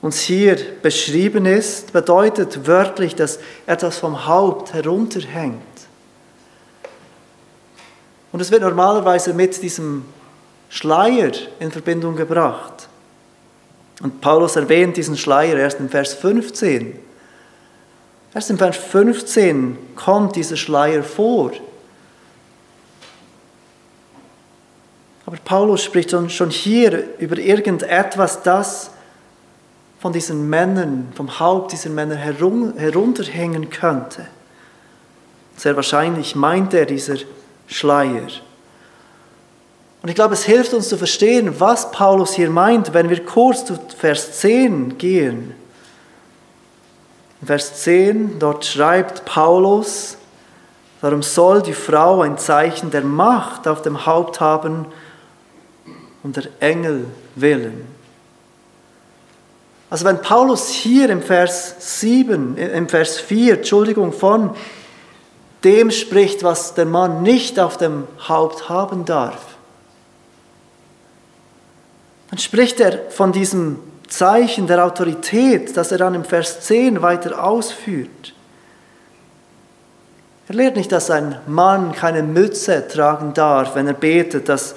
uns 0.00 0.20
hier 0.20 0.56
beschrieben 0.80 1.44
ist, 1.44 1.92
bedeutet 1.92 2.66
wörtlich, 2.66 3.16
dass 3.16 3.40
etwas 3.66 3.98
vom 3.98 4.26
Haupt 4.26 4.72
herunterhängt. 4.72 5.62
Und 8.30 8.40
es 8.40 8.50
wird 8.50 8.62
normalerweise 8.62 9.34
mit 9.34 9.60
diesem 9.62 10.04
Schleier 10.68 11.32
in 11.58 11.72
Verbindung 11.72 12.14
gebracht. 12.14 12.88
Und 14.00 14.20
Paulus 14.20 14.54
erwähnt 14.54 14.96
diesen 14.96 15.16
Schleier 15.16 15.56
erst 15.56 15.80
in 15.80 15.88
Vers 15.88 16.14
15. 16.14 16.96
Erst 18.34 18.50
im 18.50 18.58
Vers 18.58 18.76
15 18.76 19.76
kommt 19.96 20.36
dieser 20.36 20.56
Schleier 20.56 21.02
vor. 21.02 21.52
Aber 25.28 25.36
Paulus 25.44 25.84
spricht 25.84 26.10
schon 26.30 26.48
hier 26.48 27.04
über 27.18 27.36
irgendetwas, 27.36 28.42
das 28.44 28.88
von 30.00 30.10
diesen 30.10 30.48
Männern, 30.48 31.12
vom 31.14 31.38
Haupt 31.38 31.72
dieser 31.72 31.90
Männer 31.90 32.16
herunterhängen 32.16 33.68
könnte. 33.68 34.26
Sehr 35.54 35.76
wahrscheinlich 35.76 36.34
meint 36.34 36.72
er 36.72 36.86
dieser 36.86 37.16
Schleier. 37.66 38.28
Und 40.00 40.08
ich 40.08 40.14
glaube, 40.14 40.32
es 40.32 40.44
hilft 40.44 40.72
uns 40.72 40.88
zu 40.88 40.96
verstehen, 40.96 41.60
was 41.60 41.90
Paulus 41.90 42.32
hier 42.32 42.48
meint, 42.48 42.94
wenn 42.94 43.10
wir 43.10 43.22
kurz 43.22 43.66
zu 43.66 43.78
Vers 43.98 44.40
10 44.40 44.96
gehen. 44.96 45.54
Vers 47.44 47.82
10, 47.82 48.38
dort 48.38 48.64
schreibt 48.64 49.26
Paulus, 49.26 50.16
darum 51.02 51.22
soll 51.22 51.60
die 51.60 51.74
Frau 51.74 52.22
ein 52.22 52.38
Zeichen 52.38 52.90
der 52.90 53.04
Macht 53.04 53.68
auf 53.68 53.82
dem 53.82 54.06
Haupt 54.06 54.40
haben, 54.40 54.86
um 56.28 56.32
der 56.34 56.44
Engel 56.60 57.06
willen. 57.36 57.86
Also 59.88 60.04
wenn 60.04 60.20
Paulus 60.20 60.68
hier 60.68 61.08
im 61.08 61.22
Vers 61.22 62.00
7, 62.00 62.58
im 62.58 62.86
Vers 62.86 63.18
4, 63.18 63.54
Entschuldigung, 63.54 64.12
von 64.12 64.54
dem 65.64 65.90
spricht, 65.90 66.42
was 66.42 66.74
der 66.74 66.84
Mann 66.84 67.22
nicht 67.22 67.58
auf 67.58 67.78
dem 67.78 68.06
Haupt 68.28 68.68
haben 68.68 69.06
darf, 69.06 69.56
dann 72.28 72.38
spricht 72.38 72.78
er 72.78 73.10
von 73.10 73.32
diesem 73.32 73.78
Zeichen 74.06 74.66
der 74.66 74.84
Autorität, 74.84 75.74
das 75.78 75.92
er 75.92 75.98
dann 75.98 76.12
im 76.12 76.24
Vers 76.24 76.60
10 76.60 77.00
weiter 77.00 77.42
ausführt. 77.42 78.34
Er 80.48 80.54
lehrt 80.54 80.76
nicht, 80.76 80.92
dass 80.92 81.10
ein 81.10 81.40
Mann 81.46 81.92
keine 81.92 82.22
Mütze 82.22 82.86
tragen 82.86 83.32
darf, 83.32 83.74
wenn 83.74 83.86
er 83.86 83.94
betet, 83.94 84.50
dass 84.50 84.74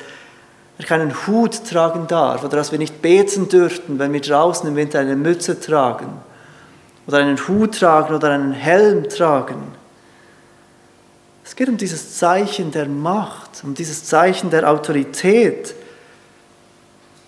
er 0.81 0.87
keinen 0.87 1.27
Hut 1.27 1.65
tragen 1.69 2.07
darf 2.07 2.43
oder 2.43 2.57
dass 2.57 2.71
wir 2.71 2.79
nicht 2.79 3.01
beten 3.01 3.49
dürften, 3.49 3.99
wenn 3.99 4.13
wir 4.13 4.21
draußen 4.21 4.67
im 4.67 4.75
Winter 4.75 4.99
eine 4.99 5.15
Mütze 5.15 5.59
tragen 5.59 6.19
oder 7.07 7.17
einen 7.17 7.37
Hut 7.47 7.79
tragen 7.79 8.15
oder 8.15 8.31
einen 8.31 8.53
Helm 8.53 9.07
tragen. 9.09 9.75
Es 11.43 11.55
geht 11.55 11.69
um 11.69 11.77
dieses 11.77 12.17
Zeichen 12.17 12.71
der 12.71 12.87
Macht, 12.87 13.63
um 13.63 13.73
dieses 13.73 14.05
Zeichen 14.05 14.49
der 14.49 14.69
Autorität, 14.69 15.75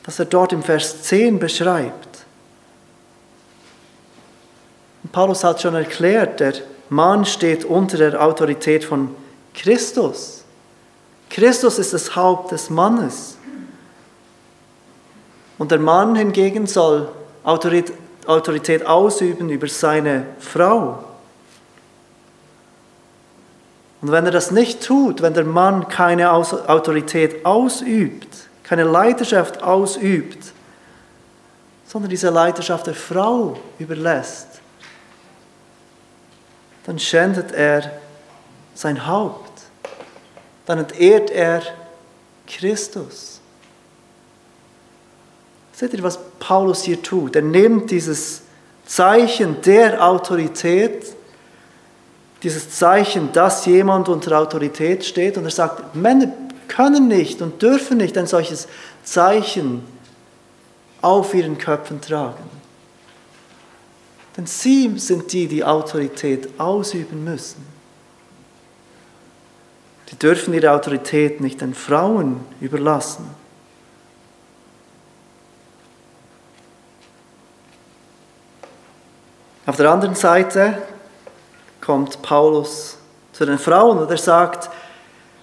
das 0.03 0.19
er 0.19 0.25
dort 0.25 0.53
im 0.53 0.63
Vers 0.63 1.03
10 1.03 1.39
beschreibt. 1.39 2.25
Und 5.03 5.11
Paulus 5.11 5.43
hat 5.43 5.61
schon 5.61 5.75
erklärt, 5.75 6.39
der 6.39 6.53
Mann 6.89 7.25
steht 7.25 7.65
unter 7.65 7.97
der 7.97 8.21
Autorität 8.21 8.85
von 8.85 9.15
Christus. 9.53 10.43
Christus 11.29 11.79
ist 11.79 11.93
das 11.93 12.15
Haupt 12.15 12.51
des 12.51 12.69
Mannes. 12.69 13.37
Und 15.57 15.71
der 15.71 15.79
Mann 15.79 16.15
hingegen 16.15 16.67
soll 16.67 17.09
Autorität 17.43 18.85
ausüben 18.85 19.49
über 19.49 19.67
seine 19.67 20.25
Frau. 20.39 21.03
Und 24.01 24.11
wenn 24.11 24.25
er 24.25 24.31
das 24.31 24.51
nicht 24.51 24.83
tut, 24.83 25.21
wenn 25.21 25.33
der 25.33 25.45
Mann 25.45 25.87
keine 25.87 26.31
Autorität 26.33 27.45
ausübt, 27.45 28.27
keine 28.63 28.83
Leiterschaft 28.83 29.63
ausübt, 29.63 30.51
sondern 31.85 32.09
diese 32.09 32.29
Leiterschaft 32.29 32.87
der 32.87 32.95
Frau 32.95 33.57
überlässt, 33.79 34.47
dann 36.85 36.99
schändet 36.99 37.51
er 37.53 37.91
sein 38.73 39.07
Haupt. 39.07 39.61
Dann 40.65 40.79
entehrt 40.79 41.29
er 41.29 41.61
Christus. 42.47 43.32
Seht 45.73 45.93
ihr, 45.93 46.03
was 46.03 46.19
Paulus 46.39 46.83
hier 46.83 47.01
tut? 47.01 47.35
Er 47.35 47.41
nimmt 47.41 47.89
dieses 47.89 48.43
Zeichen 48.85 49.61
der 49.61 50.05
Autorität, 50.05 51.15
dieses 52.43 52.69
Zeichen, 52.69 53.31
dass 53.31 53.65
jemand 53.65 54.07
unter 54.07 54.37
Autorität 54.37 55.03
steht, 55.03 55.37
und 55.37 55.45
er 55.45 55.51
sagt, 55.51 55.95
Männer 55.95 56.31
können 56.67 57.07
nicht 57.07 57.41
und 57.41 57.61
dürfen 57.61 57.97
nicht 57.97 58.17
ein 58.17 58.27
solches 58.27 58.67
Zeichen 59.03 59.83
auf 61.01 61.33
ihren 61.33 61.57
Köpfen 61.57 62.01
tragen. 62.01 62.43
Denn 64.37 64.45
sie 64.45 64.97
sind 64.97 65.31
die, 65.31 65.47
die 65.47 65.63
Autorität 65.63 66.59
ausüben 66.59 67.23
müssen. 67.23 67.65
Die 70.09 70.15
dürfen 70.15 70.53
ihre 70.53 70.71
Autorität 70.71 71.41
nicht 71.41 71.61
den 71.61 71.73
Frauen 71.73 72.41
überlassen. 72.61 73.42
Auf 79.65 79.77
der 79.77 79.89
anderen 79.89 80.15
Seite 80.15 80.77
kommt 81.79 82.21
Paulus 82.21 82.97
zu 83.31 83.45
den 83.45 83.57
Frauen 83.57 83.97
und 83.97 84.11
er 84.11 84.17
sagt, 84.17 84.69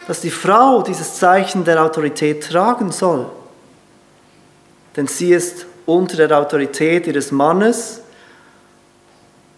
dass 0.06 0.20
die 0.20 0.30
Frau 0.30 0.82
dieses 0.82 1.14
Zeichen 1.14 1.64
der 1.64 1.82
Autorität 1.82 2.48
tragen 2.48 2.92
soll. 2.92 3.26
Denn 4.96 5.06
sie 5.06 5.32
ist 5.32 5.66
unter 5.86 6.16
der 6.16 6.38
Autorität 6.38 7.06
ihres 7.06 7.32
Mannes. 7.32 8.02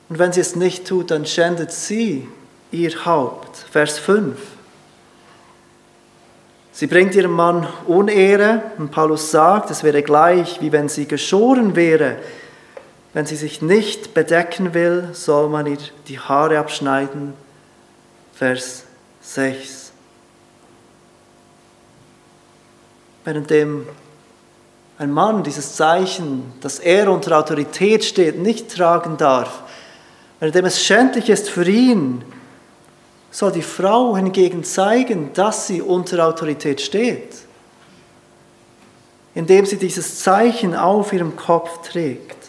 Und 0.08 0.18
wenn 0.18 0.32
sie 0.32 0.40
es 0.40 0.56
nicht 0.56 0.86
tut, 0.86 1.10
dann 1.10 1.26
schändet 1.26 1.72
sie 1.72 2.28
ihr 2.70 3.04
Haupt. 3.04 3.56
Vers 3.70 3.98
5. 3.98 4.36
Sie 6.72 6.86
bringt 6.86 7.14
ihrem 7.14 7.32
Mann 7.32 7.66
Unehre 7.86 8.62
und 8.78 8.90
Paulus 8.90 9.30
sagt, 9.30 9.70
es 9.70 9.82
wäre 9.82 10.02
gleich, 10.02 10.60
wie 10.60 10.72
wenn 10.72 10.88
sie 10.88 11.06
geschoren 11.06 11.76
wäre. 11.76 12.16
Wenn 13.14 13.26
sie 13.26 13.36
sich 13.36 13.60
nicht 13.60 14.14
bedecken 14.14 14.72
will, 14.72 15.10
soll 15.12 15.48
man 15.48 15.66
ihr 15.66 15.78
die 16.08 16.18
Haare 16.18 16.58
abschneiden. 16.58 17.34
Vers 18.32 18.84
6. 19.20 19.92
Währenddem 23.24 23.86
ein 24.98 25.12
Mann 25.12 25.42
dieses 25.42 25.76
Zeichen, 25.76 26.52
dass 26.60 26.78
er 26.78 27.10
unter 27.10 27.38
Autorität 27.38 28.04
steht, 28.04 28.38
nicht 28.38 28.74
tragen 28.74 29.16
darf, 29.16 29.62
währenddem 30.40 30.64
es 30.64 30.82
schändlich 30.82 31.28
ist 31.28 31.50
für 31.50 31.68
ihn, 31.68 32.24
soll 33.30 33.52
die 33.52 33.62
Frau 33.62 34.16
hingegen 34.16 34.64
zeigen, 34.64 35.32
dass 35.34 35.66
sie 35.66 35.82
unter 35.82 36.26
Autorität 36.26 36.80
steht, 36.80 37.34
indem 39.34 39.66
sie 39.66 39.76
dieses 39.76 40.20
Zeichen 40.20 40.74
auf 40.74 41.12
ihrem 41.12 41.36
Kopf 41.36 41.88
trägt. 41.88 42.41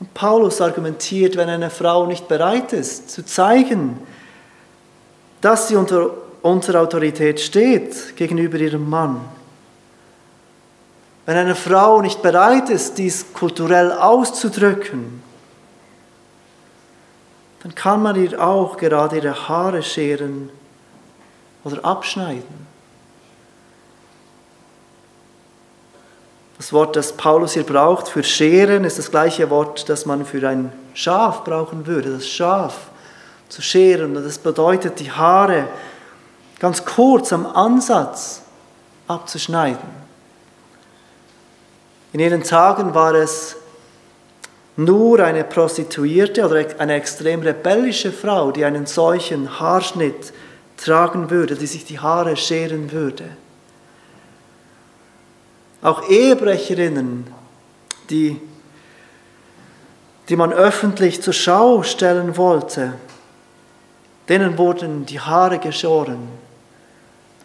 Und 0.00 0.14
Paulus 0.14 0.60
argumentiert, 0.60 1.36
wenn 1.36 1.48
eine 1.48 1.70
Frau 1.70 2.06
nicht 2.06 2.28
bereit 2.28 2.72
ist, 2.72 3.10
zu 3.10 3.24
zeigen, 3.24 3.98
dass 5.40 5.68
sie 5.68 5.76
unter, 5.76 6.10
unter 6.42 6.80
Autorität 6.80 7.40
steht 7.40 8.16
gegenüber 8.16 8.58
ihrem 8.58 8.88
Mann, 8.88 9.20
wenn 11.26 11.36
eine 11.36 11.54
Frau 11.54 12.00
nicht 12.00 12.22
bereit 12.22 12.70
ist, 12.70 12.96
dies 12.96 13.34
kulturell 13.34 13.92
auszudrücken, 13.92 15.22
dann 17.62 17.74
kann 17.74 18.02
man 18.02 18.16
ihr 18.16 18.42
auch 18.42 18.78
gerade 18.78 19.16
ihre 19.16 19.48
Haare 19.48 19.82
scheren 19.82 20.48
oder 21.64 21.84
abschneiden. 21.84 22.67
Das 26.58 26.72
Wort, 26.72 26.96
das 26.96 27.12
Paulus 27.12 27.54
hier 27.54 27.62
braucht 27.62 28.08
für 28.08 28.24
scheren, 28.24 28.84
ist 28.84 28.98
das 28.98 29.10
gleiche 29.10 29.48
Wort, 29.48 29.88
das 29.88 30.06
man 30.06 30.26
für 30.26 30.46
ein 30.46 30.72
Schaf 30.92 31.44
brauchen 31.44 31.86
würde, 31.86 32.10
das 32.10 32.28
Schaf 32.28 32.74
zu 33.48 33.62
scheren. 33.62 34.16
Und 34.16 34.24
das 34.24 34.38
bedeutet, 34.38 34.98
die 34.98 35.10
Haare 35.10 35.68
ganz 36.58 36.84
kurz 36.84 37.32
am 37.32 37.46
Ansatz 37.46 38.42
abzuschneiden. 39.06 40.08
In 42.12 42.20
ihren 42.20 42.42
Tagen 42.42 42.92
war 42.92 43.14
es 43.14 43.54
nur 44.76 45.20
eine 45.20 45.44
Prostituierte 45.44 46.44
oder 46.44 46.64
eine 46.78 46.94
extrem 46.94 47.42
rebellische 47.42 48.10
Frau, 48.10 48.50
die 48.50 48.64
einen 48.64 48.86
solchen 48.86 49.60
Haarschnitt 49.60 50.32
tragen 50.76 51.30
würde, 51.30 51.54
die 51.54 51.66
sich 51.66 51.84
die 51.84 52.00
Haare 52.00 52.36
scheren 52.36 52.90
würde. 52.90 53.24
Auch 55.80 56.08
Ehebrecherinnen, 56.08 57.26
die, 58.10 58.40
die 60.28 60.36
man 60.36 60.52
öffentlich 60.52 61.22
zur 61.22 61.32
Schau 61.32 61.82
stellen 61.82 62.36
wollte, 62.36 62.94
denen 64.28 64.58
wurden 64.58 65.06
die 65.06 65.20
Haare 65.20 65.58
geschoren. 65.58 66.28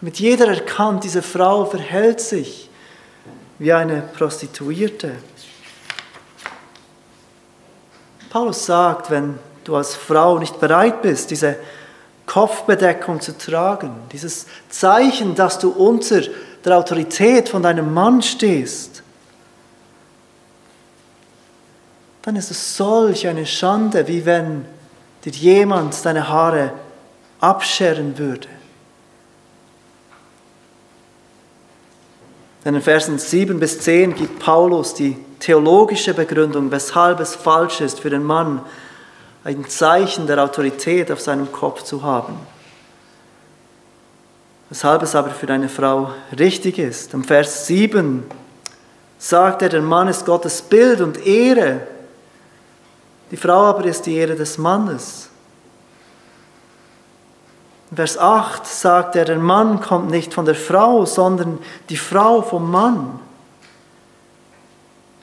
Mit 0.01 0.19
jeder 0.19 0.47
erkannt, 0.47 1.03
diese 1.03 1.21
Frau 1.21 1.65
verhält 1.65 2.19
sich 2.19 2.69
wie 3.59 3.71
eine 3.71 4.01
Prostituierte. 4.01 5.13
Paulus 8.29 8.65
sagt, 8.65 9.11
wenn 9.11 9.37
du 9.63 9.75
als 9.75 9.95
Frau 9.95 10.39
nicht 10.39 10.59
bereit 10.59 11.01
bist, 11.01 11.29
diese 11.31 11.55
Kopfbedeckung 12.25 13.21
zu 13.21 13.37
tragen, 13.37 13.91
dieses 14.11 14.47
Zeichen, 14.69 15.35
dass 15.35 15.59
du 15.59 15.69
unter 15.69 16.21
der 16.65 16.77
Autorität 16.77 17.49
von 17.49 17.63
deinem 17.63 17.93
Mann 17.93 18.21
stehst, 18.21 19.03
dann 22.21 22.35
ist 22.37 22.51
es 22.51 22.77
solch 22.77 23.27
eine 23.27 23.45
Schande, 23.45 24.07
wie 24.07 24.25
wenn 24.25 24.65
dir 25.25 25.31
jemand 25.31 26.05
deine 26.05 26.27
Haare 26.29 26.71
abscheren 27.39 28.17
würde. 28.17 28.47
In 32.65 32.73
den 32.73 32.81
Versen 32.81 33.19
7 33.19 33.59
bis 33.59 33.81
10 33.81 34.15
gibt 34.15 34.39
Paulus 34.39 34.93
die 34.93 35.17
theologische 35.39 36.13
Begründung, 36.13 36.71
weshalb 36.71 37.19
es 37.19 37.35
falsch 37.35 37.81
ist 37.81 37.99
für 37.99 38.09
den 38.09 38.23
Mann, 38.23 38.61
ein 39.43 39.67
Zeichen 39.67 40.27
der 40.27 40.41
Autorität 40.41 41.11
auf 41.11 41.19
seinem 41.19 41.51
Kopf 41.51 41.83
zu 41.83 42.03
haben. 42.03 42.37
Weshalb 44.73 45.03
es 45.03 45.13
aber 45.13 45.29
für 45.29 45.47
eine 45.49 45.69
Frau 45.69 46.09
richtig 46.35 46.79
ist. 46.79 47.13
Im 47.13 47.23
Vers 47.23 47.67
7 47.67 48.23
sagt 49.19 49.61
er, 49.61 49.69
der 49.69 49.83
Mann 49.83 50.07
ist 50.07 50.25
Gottes 50.25 50.63
Bild 50.63 50.99
und 50.99 51.23
Ehre. 51.27 51.85
Die 53.29 53.37
Frau 53.37 53.65
aber 53.65 53.85
ist 53.85 54.07
die 54.07 54.15
Ehre 54.15 54.33
des 54.33 54.57
Mannes. 54.57 55.29
In 57.91 57.97
Vers 57.97 58.17
8 58.17 58.65
sagt 58.65 59.15
er, 59.15 59.25
der 59.25 59.37
Mann 59.37 59.79
kommt 59.79 60.09
nicht 60.09 60.33
von 60.33 60.45
der 60.45 60.55
Frau, 60.55 61.05
sondern 61.05 61.59
die 61.89 61.97
Frau 61.97 62.41
vom 62.41 62.71
Mann. 62.71 63.19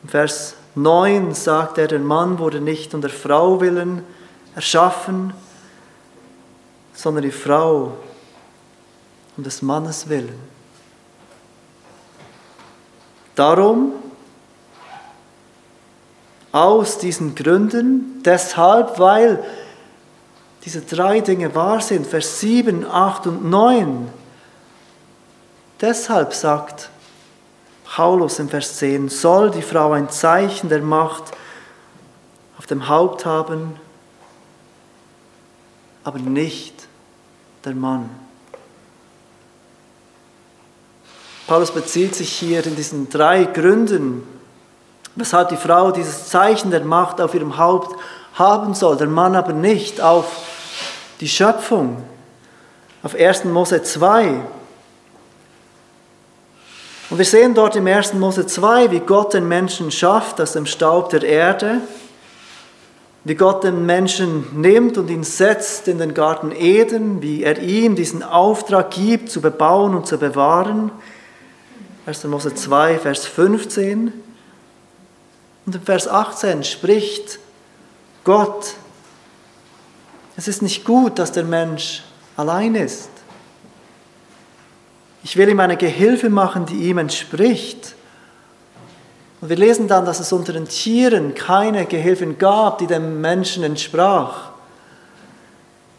Im 0.04 0.08
Vers 0.10 0.54
9 0.76 1.34
sagt 1.34 1.76
er, 1.76 1.88
der 1.88 1.98
Mann 1.98 2.38
wurde 2.38 2.60
nicht 2.60 2.94
um 2.94 3.00
der 3.00 3.10
Frau 3.10 3.60
willen 3.60 4.04
erschaffen, 4.54 5.34
sondern 6.94 7.24
die 7.24 7.32
Frau 7.32 7.96
um 9.40 9.44
des 9.44 9.62
Mannes 9.62 10.10
willen. 10.10 10.38
Darum, 13.34 13.94
aus 16.52 16.98
diesen 16.98 17.34
Gründen, 17.34 18.22
deshalb, 18.22 18.98
weil 18.98 19.42
diese 20.66 20.82
drei 20.82 21.20
Dinge 21.20 21.54
wahr 21.54 21.80
sind, 21.80 22.06
Vers 22.06 22.40
7, 22.40 22.84
8 22.84 23.28
und 23.28 23.48
9, 23.48 24.08
deshalb 25.80 26.34
sagt 26.34 26.90
Paulus 27.86 28.38
im 28.40 28.50
Vers 28.50 28.76
10, 28.76 29.08
soll 29.08 29.50
die 29.50 29.62
Frau 29.62 29.92
ein 29.92 30.10
Zeichen 30.10 30.68
der 30.68 30.82
Macht 30.82 31.24
auf 32.58 32.66
dem 32.66 32.88
Haupt 32.88 33.24
haben, 33.24 33.76
aber 36.04 36.18
nicht 36.18 36.74
der 37.64 37.74
Mann. 37.74 38.19
Paulus 41.50 41.72
bezieht 41.72 42.14
sich 42.14 42.30
hier 42.30 42.64
in 42.64 42.76
diesen 42.76 43.08
drei 43.10 43.42
Gründen, 43.42 44.22
weshalb 45.16 45.48
die 45.48 45.56
Frau 45.56 45.90
dieses 45.90 46.28
Zeichen 46.28 46.70
der 46.70 46.84
Macht 46.84 47.20
auf 47.20 47.34
ihrem 47.34 47.58
Haupt 47.58 47.98
haben 48.34 48.72
soll, 48.72 48.96
der 48.96 49.08
Mann 49.08 49.34
aber 49.34 49.52
nicht 49.52 50.00
auf 50.00 50.26
die 51.18 51.28
Schöpfung. 51.28 52.04
Auf 53.02 53.16
1. 53.16 53.46
Mose 53.46 53.82
2, 53.82 54.42
und 57.10 57.18
wir 57.18 57.24
sehen 57.24 57.52
dort 57.52 57.74
im 57.74 57.88
1. 57.88 58.14
Mose 58.14 58.46
2, 58.46 58.92
wie 58.92 59.00
Gott 59.00 59.34
den 59.34 59.48
Menschen 59.48 59.90
schafft 59.90 60.40
aus 60.40 60.52
dem 60.52 60.66
Staub 60.66 61.10
der 61.10 61.24
Erde, 61.24 61.78
wie 63.24 63.34
Gott 63.34 63.64
den 63.64 63.86
Menschen 63.86 64.46
nimmt 64.54 64.96
und 64.98 65.10
ihn 65.10 65.24
setzt 65.24 65.88
in 65.88 65.98
den 65.98 66.14
Garten 66.14 66.52
Eden, 66.52 67.22
wie 67.22 67.42
er 67.42 67.58
ihm 67.58 67.96
diesen 67.96 68.22
Auftrag 68.22 68.92
gibt, 68.92 69.30
zu 69.30 69.40
bebauen 69.40 69.96
und 69.96 70.06
zu 70.06 70.16
bewahren. 70.16 70.92
1. 72.06 72.24
Mose 72.24 72.54
2, 72.54 72.98
Vers 72.98 73.26
15. 73.26 74.12
Und 75.66 75.74
im 75.74 75.82
Vers 75.82 76.08
18 76.08 76.64
spricht 76.64 77.38
Gott, 78.24 78.74
es 80.36 80.48
ist 80.48 80.62
nicht 80.62 80.84
gut, 80.84 81.18
dass 81.18 81.32
der 81.32 81.44
Mensch 81.44 82.02
allein 82.36 82.74
ist. 82.74 83.10
Ich 85.22 85.36
will 85.36 85.50
ihm 85.50 85.60
eine 85.60 85.76
Gehilfe 85.76 86.30
machen, 86.30 86.64
die 86.64 86.88
ihm 86.88 86.96
entspricht. 86.96 87.94
Und 89.42 89.50
wir 89.50 89.56
lesen 89.56 89.86
dann, 89.86 90.06
dass 90.06 90.20
es 90.20 90.32
unter 90.32 90.54
den 90.54 90.66
Tieren 90.66 91.34
keine 91.34 91.84
Gehilfen 91.84 92.38
gab, 92.38 92.78
die 92.78 92.86
dem 92.86 93.20
Menschen 93.20 93.62
entsprach. 93.62 94.50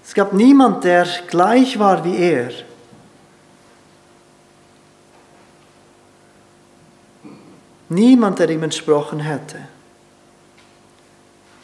Es 0.03 0.15
gab 0.15 0.33
niemand, 0.33 0.83
der 0.83 1.05
gleich 1.27 1.77
war 1.77 2.03
wie 2.03 2.17
er. 2.17 2.49
Niemand, 7.91 8.39
der 8.39 8.49
ihm 8.49 8.63
entsprochen 8.63 9.19
hätte. 9.19 9.59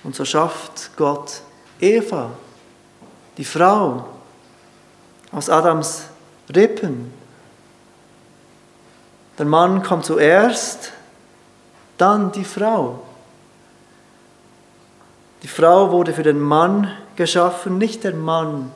Und 0.04 0.14
so 0.14 0.26
schafft 0.26 0.92
Gott 0.98 1.42
Eva, 1.80 2.32
die 3.38 3.46
Frau, 3.46 4.06
aus 5.32 5.50
Adams 5.50 6.08
Rippen. 6.54 7.14
Der 9.38 9.46
Mann 9.46 9.82
kommt 9.84 10.04
zuerst, 10.04 10.92
dann 11.98 12.34
die 12.34 12.44
Frau. 12.44 13.04
Die 15.44 15.48
Frau 15.48 15.92
wurde 15.92 16.12
für 16.12 16.24
den 16.24 16.42
Mann 16.42 16.92
geschaffen, 17.16 17.78
nicht 17.78 18.04
der 18.04 18.14
Mann 18.14 18.74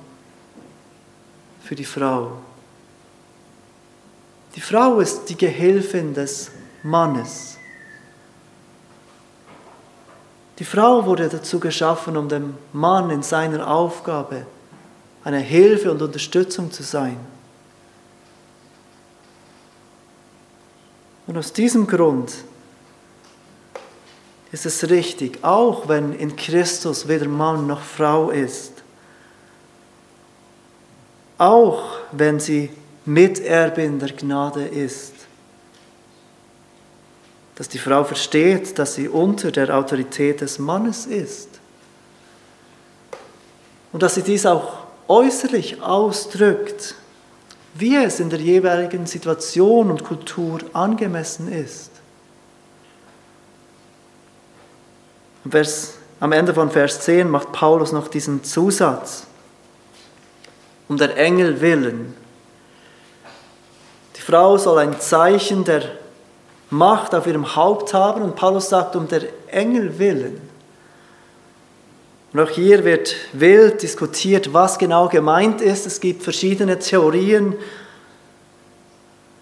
für 1.66 1.76
die 1.76 1.84
Frau. 1.84 2.32
Die 4.56 4.62
Frau 4.62 5.02
ist 5.02 5.26
die 5.26 5.38
Gehilfin 5.38 6.14
des 6.14 6.52
Mannes. 6.84 7.58
Die 10.60 10.66
Frau 10.66 11.06
wurde 11.06 11.28
dazu 11.28 11.60
geschaffen, 11.60 12.18
um 12.18 12.30
dem 12.30 12.56
Mann 12.72 13.10
in 13.10 13.24
seiner 13.24 13.68
Aufgabe 13.68 14.46
eine 15.24 15.40
Hilfe 15.40 15.92
und 15.92 16.02
Unterstützung 16.02 16.72
zu 16.72 16.84
sein. 16.84 17.18
Und 21.28 21.38
aus 21.38 21.54
diesem 21.54 21.88
Grund 21.88 22.34
ist 24.52 24.66
es 24.66 24.90
richtig, 24.90 25.44
auch 25.44 25.88
wenn 25.88 26.14
in 26.14 26.36
Christus 26.36 27.08
weder 27.08 27.28
Mann 27.28 27.68
noch 27.68 27.82
Frau 27.82 28.32
ist, 28.32 28.74
auch 31.38 31.84
wenn 32.12 32.40
sie 32.40 32.70
Miterbin 33.06 33.98
der 33.98 34.12
Gnade 34.12 34.68
ist, 34.68 35.11
dass 37.56 37.70
die 37.70 37.78
Frau 37.78 38.04
versteht, 38.04 38.80
dass 38.80 38.96
sie 38.96 39.08
unter 39.08 39.52
der 39.52 39.76
Autorität 39.76 40.42
des 40.42 40.60
Mannes 40.60 41.06
ist 41.06 41.50
und 43.92 44.04
dass 44.04 44.16
sie 44.16 44.24
dies 44.24 44.46
auch 44.46 44.80
äußerlich 45.08 45.82
ausdrückt, 45.82 46.96
wie 47.74 47.96
es 47.96 48.20
in 48.20 48.30
der 48.30 48.40
jeweiligen 48.40 49.06
Situation 49.06 49.92
und 49.92 50.04
Kultur 50.04 50.60
angemessen 50.74 51.52
ist. 51.52 51.92
Vers, 55.50 55.96
am 56.20 56.32
Ende 56.32 56.54
von 56.54 56.70
Vers 56.70 57.02
10 57.02 57.30
macht 57.30 57.52
Paulus 57.52 57.92
noch 57.92 58.08
diesen 58.08 58.44
Zusatz. 58.44 59.26
Um 60.88 60.98
der 60.98 61.18
Engel 61.18 61.62
willen. 61.62 62.14
Die 64.16 64.22
Frau 64.22 64.58
soll 64.58 64.78
ein 64.80 65.00
Zeichen 65.00 65.64
der 65.64 65.84
Macht 66.72 67.14
auf 67.14 67.28
ihrem 67.28 67.56
Haupt 67.56 67.94
haben 67.94 68.24
und 68.24 68.36
Paulus 68.36 68.70
sagt, 68.70 68.96
um 68.96 69.08
der 69.08 69.24
Engel 69.48 70.00
willen. 70.00 70.42
Und 72.34 72.40
auch 72.40 72.50
hier 72.50 72.86
wird 72.86 73.14
wild 73.34 73.82
diskutiert, 73.82 74.54
was 74.54 74.78
genau 74.78 75.10
gemeint 75.10 75.62
ist. 75.62 75.86
Es 75.86 76.00
gibt 76.00 76.24
verschiedene 76.24 76.80
Theorien, 76.80 77.56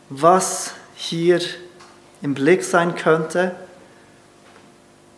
was 0.10 0.72
hier 0.96 1.40
im 2.22 2.34
Blick 2.34 2.64
sein 2.64 2.96
könnte. 2.96 3.56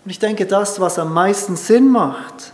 Und 0.03 0.11
ich 0.11 0.19
denke, 0.19 0.45
das, 0.45 0.79
was 0.79 0.99
am 0.99 1.13
meisten 1.13 1.55
Sinn 1.55 1.89
macht, 1.89 2.51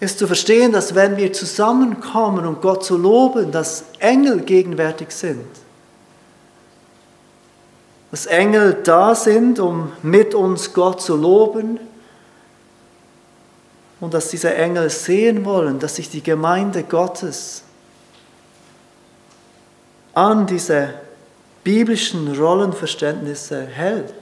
ist 0.00 0.18
zu 0.18 0.26
verstehen, 0.26 0.72
dass 0.72 0.94
wenn 0.94 1.16
wir 1.16 1.32
zusammenkommen, 1.32 2.46
um 2.46 2.60
Gott 2.60 2.84
zu 2.84 2.96
loben, 2.96 3.50
dass 3.50 3.84
Engel 3.98 4.42
gegenwärtig 4.42 5.10
sind. 5.10 5.46
Dass 8.10 8.26
Engel 8.26 8.78
da 8.84 9.14
sind, 9.14 9.58
um 9.58 9.92
mit 10.02 10.34
uns 10.34 10.72
Gott 10.72 11.00
zu 11.00 11.16
loben, 11.16 11.78
und 14.00 14.14
dass 14.14 14.28
diese 14.28 14.54
Engel 14.54 14.90
sehen 14.90 15.44
wollen, 15.44 15.78
dass 15.78 15.96
sich 15.96 16.08
die 16.08 16.22
Gemeinde 16.22 16.84
Gottes 16.84 17.64
an 20.14 20.46
diese 20.46 20.94
biblischen 21.64 22.36
Rollenverständnisse 22.36 23.66
hält. 23.66 24.14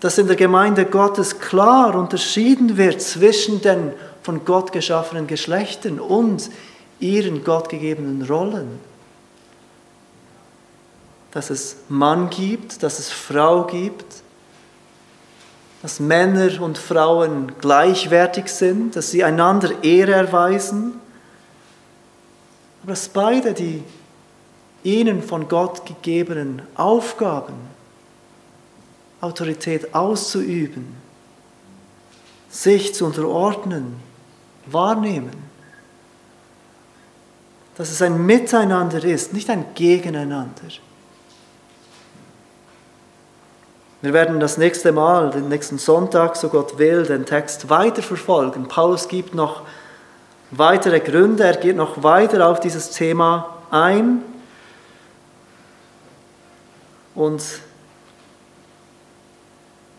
Dass 0.00 0.18
in 0.18 0.26
der 0.26 0.36
Gemeinde 0.36 0.84
Gottes 0.84 1.38
klar 1.38 1.94
unterschieden 1.94 2.76
wird 2.76 3.00
zwischen 3.02 3.60
den 3.60 3.92
von 4.22 4.44
Gott 4.44 4.72
geschaffenen 4.72 5.26
Geschlechtern 5.26 6.00
und 6.00 6.50
ihren 7.00 7.44
gottgegebenen 7.44 8.22
Rollen. 8.22 8.78
Dass 11.32 11.50
es 11.50 11.76
Mann 11.88 12.30
gibt, 12.30 12.82
dass 12.82 12.98
es 12.98 13.10
Frau 13.10 13.64
gibt, 13.64 14.22
dass 15.82 15.98
Männer 15.98 16.62
und 16.62 16.78
Frauen 16.78 17.52
gleichwertig 17.60 18.48
sind, 18.48 18.94
dass 18.94 19.10
sie 19.10 19.24
einander 19.24 19.82
Ehre 19.82 20.12
erweisen, 20.12 21.00
aber 22.82 22.92
dass 22.92 23.08
beide 23.08 23.52
die 23.52 23.82
ihnen 24.84 25.22
von 25.22 25.48
Gott 25.48 25.86
gegebenen 25.86 26.62
Aufgaben, 26.74 27.54
Autorität 29.20 29.94
auszuüben, 29.94 30.96
sich 32.48 32.94
zu 32.94 33.06
unterordnen, 33.06 33.96
wahrnehmen. 34.66 35.52
Dass 37.76 37.90
es 37.90 38.02
ein 38.02 38.26
Miteinander 38.26 39.02
ist, 39.02 39.32
nicht 39.32 39.48
ein 39.48 39.64
Gegeneinander. 39.74 40.68
Wir 44.02 44.12
werden 44.12 44.40
das 44.40 44.58
nächste 44.58 44.90
Mal, 44.90 45.30
den 45.30 45.48
nächsten 45.48 45.78
Sonntag, 45.78 46.34
so 46.34 46.48
Gott 46.48 46.76
will, 46.76 47.04
den 47.04 47.24
Text 47.24 47.70
weiterverfolgen. 47.70 48.66
Paulus 48.66 49.06
gibt 49.06 49.32
noch 49.32 49.62
weitere 50.50 50.98
Gründe, 50.98 51.44
er 51.44 51.56
geht 51.56 51.76
noch 51.76 52.02
weiter 52.02 52.48
auf 52.48 52.58
dieses 52.58 52.90
Thema 52.90 53.58
ein. 53.70 54.24
Und 57.14 57.44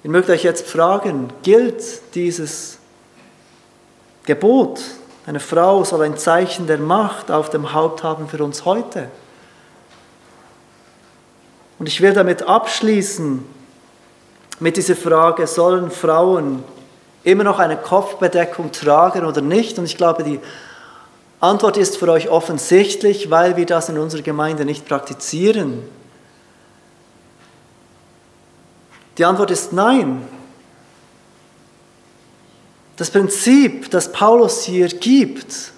ich 0.03 0.09
möchte 0.09 0.33
euch 0.33 0.43
jetzt 0.43 0.67
fragen, 0.67 1.31
gilt 1.41 2.13
dieses 2.13 2.79
Gebot, 4.25 4.81
eine 5.25 5.39
Frau 5.39 5.85
soll 5.85 6.01
ein 6.01 6.17
Zeichen 6.17 6.67
der 6.67 6.77
Macht 6.77 7.31
auf 7.31 7.49
dem 7.49 7.71
Haupt 7.71 8.03
haben 8.03 8.27
für 8.27 8.43
uns 8.43 8.65
heute? 8.65 9.09
Und 11.79 11.87
ich 11.87 12.01
will 12.01 12.13
damit 12.13 12.43
abschließen, 12.43 13.62
mit 14.59 14.77
dieser 14.77 14.95
Frage, 14.95 15.47
sollen 15.47 15.91
Frauen 15.91 16.63
immer 17.23 17.43
noch 17.43 17.59
eine 17.59 17.77
Kopfbedeckung 17.77 18.71
tragen 18.71 19.25
oder 19.25 19.41
nicht? 19.41 19.77
Und 19.77 19.85
ich 19.85 19.97
glaube, 19.97 20.23
die 20.23 20.39
Antwort 21.39 21.77
ist 21.77 21.97
für 21.97 22.09
euch 22.09 22.29
offensichtlich, 22.29 23.29
weil 23.29 23.57
wir 23.57 23.65
das 23.65 23.89
in 23.89 23.97
unserer 23.97 24.21
Gemeinde 24.21 24.65
nicht 24.65 24.87
praktizieren. 24.87 25.83
Die 29.17 29.25
Antwort 29.25 29.51
ist 29.51 29.73
nein. 29.73 30.27
Das 32.95 33.09
Prinzip, 33.09 33.89
das 33.91 34.11
Paulus 34.11 34.63
hier 34.63 34.87
gibt, 34.87 35.71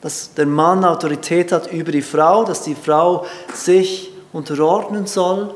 dass 0.00 0.34
der 0.34 0.46
Mann 0.46 0.84
Autorität 0.84 1.50
hat 1.50 1.72
über 1.72 1.90
die 1.92 2.02
Frau, 2.02 2.44
dass 2.44 2.62
die 2.62 2.74
Frau 2.74 3.26
sich 3.52 4.12
unterordnen 4.32 5.06
soll, 5.06 5.54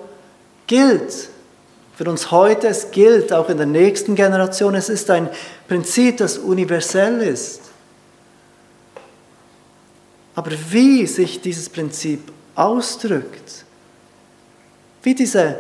gilt 0.67 1.29
für 2.01 2.09
uns 2.09 2.31
heute, 2.31 2.69
es 2.69 2.91
gilt 2.93 3.31
auch 3.31 3.51
in 3.51 3.59
der 3.59 3.67
nächsten 3.67 4.15
Generation, 4.15 4.75
es 4.75 4.89
ist 4.89 5.11
ein 5.11 5.29
Prinzip, 5.69 6.17
das 6.17 6.39
universell 6.39 7.21
ist. 7.21 7.61
Aber 10.35 10.51
wie 10.71 11.07
sich 11.07 11.43
dieses 11.43 11.69
Prinzip 11.69 12.33
ausdrückt, 12.55 13.67
wie 15.03 15.15
diese 15.15 15.57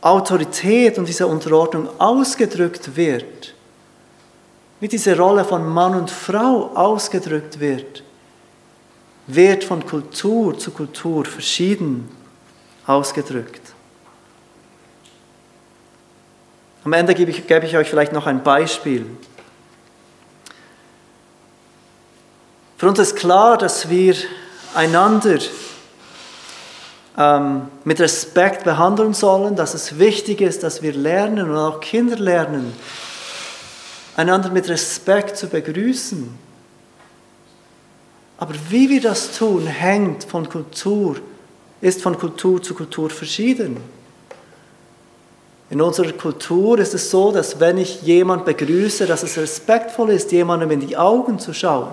Autorität 0.00 0.96
und 0.96 1.06
diese 1.06 1.26
Unterordnung 1.26 1.86
ausgedrückt 2.00 2.96
wird, 2.96 3.54
wie 4.80 4.88
diese 4.88 5.18
Rolle 5.18 5.44
von 5.44 5.68
Mann 5.68 5.96
und 5.96 6.10
Frau 6.10 6.70
ausgedrückt 6.74 7.60
wird, 7.60 8.02
wird 9.26 9.64
von 9.64 9.84
Kultur 9.84 10.58
zu 10.58 10.70
Kultur 10.70 11.26
verschieden 11.26 12.08
ausgedrückt. 12.86 13.63
Am 16.84 16.92
Ende 16.92 17.14
gebe 17.14 17.30
ich, 17.30 17.46
gebe 17.46 17.64
ich 17.64 17.76
euch 17.78 17.88
vielleicht 17.88 18.12
noch 18.12 18.26
ein 18.26 18.42
Beispiel. 18.42 19.06
Für 22.76 22.88
uns 22.88 22.98
ist 22.98 23.16
klar, 23.16 23.56
dass 23.56 23.88
wir 23.88 24.14
einander 24.74 25.38
ähm, 27.16 27.68
mit 27.84 28.00
Respekt 28.00 28.64
behandeln 28.64 29.14
sollen, 29.14 29.56
dass 29.56 29.72
es 29.72 29.98
wichtig 29.98 30.42
ist, 30.42 30.62
dass 30.62 30.82
wir 30.82 30.92
lernen 30.92 31.50
und 31.50 31.56
auch 31.56 31.80
Kinder 31.80 32.16
lernen, 32.16 32.74
einander 34.16 34.50
mit 34.50 34.68
Respekt 34.68 35.38
zu 35.38 35.48
begrüßen. 35.48 36.38
Aber 38.36 38.52
wie 38.68 38.90
wir 38.90 39.00
das 39.00 39.38
tun, 39.38 39.66
hängt 39.66 40.24
von 40.24 40.46
Kultur, 40.46 41.16
ist 41.80 42.02
von 42.02 42.18
Kultur 42.18 42.62
zu 42.62 42.74
Kultur 42.74 43.08
verschieden. 43.08 43.78
In 45.70 45.80
unserer 45.80 46.12
Kultur 46.12 46.78
ist 46.78 46.94
es 46.94 47.10
so, 47.10 47.32
dass 47.32 47.58
wenn 47.58 47.78
ich 47.78 48.02
jemand 48.02 48.44
begrüße, 48.44 49.06
dass 49.06 49.22
es 49.22 49.38
respektvoll 49.38 50.10
ist, 50.10 50.30
jemandem 50.30 50.70
in 50.72 50.80
die 50.80 50.96
Augen 50.96 51.38
zu 51.38 51.54
schauen. 51.54 51.92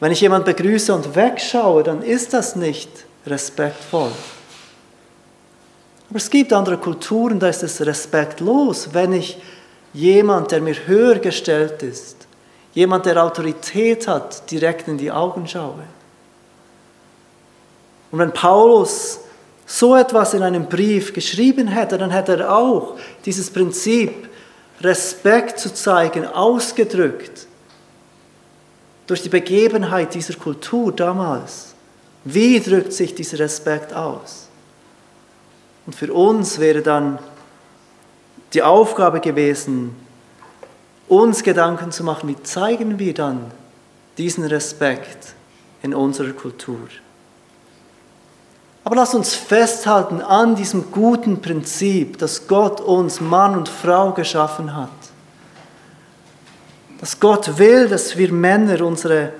Wenn 0.00 0.12
ich 0.12 0.20
jemand 0.20 0.44
begrüße 0.44 0.94
und 0.94 1.14
wegschaue, 1.14 1.82
dann 1.82 2.02
ist 2.02 2.32
das 2.32 2.56
nicht 2.56 2.90
respektvoll. 3.26 4.10
Aber 6.08 6.16
es 6.16 6.30
gibt 6.30 6.52
andere 6.52 6.78
Kulturen, 6.78 7.38
da 7.38 7.48
ist 7.48 7.62
es 7.62 7.84
respektlos, 7.84 8.90
wenn 8.92 9.12
ich 9.12 9.38
jemand, 9.92 10.52
der 10.52 10.60
mir 10.60 10.74
höher 10.86 11.18
gestellt 11.18 11.82
ist, 11.82 12.26
jemand, 12.74 13.06
der 13.06 13.22
Autorität 13.22 14.06
hat, 14.06 14.50
direkt 14.50 14.86
in 14.88 14.98
die 14.98 15.10
Augen 15.10 15.46
schaue. 15.48 15.84
Und 18.12 18.18
wenn 18.18 18.32
Paulus 18.32 19.20
so 19.66 19.96
etwas 19.96 20.32
in 20.32 20.42
einem 20.42 20.66
Brief 20.66 21.12
geschrieben 21.12 21.66
hätte, 21.66 21.98
dann 21.98 22.10
hätte 22.10 22.38
er 22.38 22.56
auch 22.56 22.96
dieses 23.24 23.50
Prinzip, 23.50 24.28
Respekt 24.80 25.58
zu 25.58 25.72
zeigen, 25.72 26.26
ausgedrückt 26.26 27.46
durch 29.06 29.22
die 29.22 29.28
Begebenheit 29.28 30.14
dieser 30.14 30.34
Kultur 30.34 30.92
damals. 30.92 31.74
Wie 32.24 32.60
drückt 32.60 32.92
sich 32.92 33.14
dieser 33.14 33.38
Respekt 33.38 33.94
aus? 33.94 34.48
Und 35.86 35.94
für 35.94 36.12
uns 36.12 36.58
wäre 36.58 36.82
dann 36.82 37.18
die 38.52 38.62
Aufgabe 38.62 39.20
gewesen, 39.20 39.94
uns 41.08 41.42
Gedanken 41.42 41.92
zu 41.92 42.02
machen, 42.04 42.28
wie 42.28 42.42
zeigen 42.42 42.98
wir 42.98 43.14
dann 43.14 43.50
diesen 44.18 44.44
Respekt 44.44 45.34
in 45.82 45.94
unserer 45.94 46.32
Kultur. 46.32 46.88
Aber 48.86 48.94
lass 48.94 49.16
uns 49.16 49.34
festhalten 49.34 50.20
an 50.20 50.54
diesem 50.54 50.92
guten 50.92 51.42
Prinzip, 51.42 52.18
dass 52.18 52.46
Gott 52.46 52.80
uns 52.80 53.20
Mann 53.20 53.56
und 53.56 53.68
Frau 53.68 54.12
geschaffen 54.12 54.76
hat. 54.76 54.90
Dass 57.00 57.18
Gott 57.18 57.58
will, 57.58 57.88
dass 57.88 58.16
wir 58.16 58.32
Männer 58.32 58.86
unsere 58.86 59.32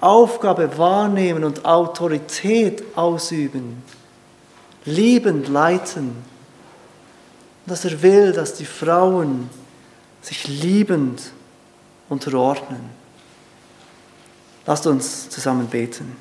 Aufgabe 0.00 0.78
wahrnehmen 0.78 1.44
und 1.44 1.66
Autorität 1.66 2.82
ausüben, 2.96 3.82
liebend 4.86 5.48
leiten. 5.48 6.16
Dass 7.66 7.84
er 7.84 8.00
will, 8.00 8.32
dass 8.32 8.54
die 8.54 8.64
Frauen 8.64 9.50
sich 10.22 10.48
liebend 10.48 11.32
unterordnen. 12.08 12.80
Lasst 14.64 14.86
uns 14.86 15.28
zusammen 15.28 15.66
beten. 15.66 16.16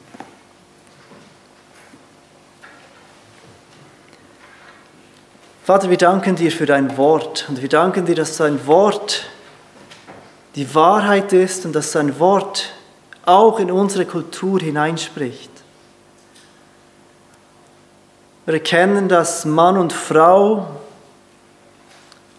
Vater, 5.70 5.92
wir 5.92 5.98
danken 5.98 6.36
dir 6.36 6.52
für 6.52 6.66
dein 6.66 6.98
Wort 6.98 7.46
und 7.48 7.62
wir 7.62 7.70
danken 7.70 8.08
dir, 8.08 8.16
dass 8.16 8.38
dein 8.38 8.66
Wort 8.66 9.26
die 10.56 10.74
Wahrheit 10.74 11.32
ist 11.32 11.64
und 11.64 11.74
dass 11.74 11.92
dein 11.92 12.20
Wort 12.20 12.72
auch 13.24 13.60
in 13.60 13.70
unsere 13.70 14.06
Kultur 14.06 14.60
hineinspricht. 14.62 15.52
Wir 18.46 18.56
erkennen, 18.56 19.10
dass 19.10 19.46
Mann 19.46 19.78
und 19.78 19.94
Frau 19.94 20.66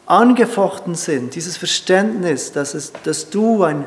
angefochten 0.07 0.97
sind, 0.97 1.37
dieses 1.37 1.57
Verständnis, 1.57 2.51
dass, 2.51 2.75
es, 2.75 2.93
dass 3.05 3.31
du 3.31 3.63
ein 3.63 3.87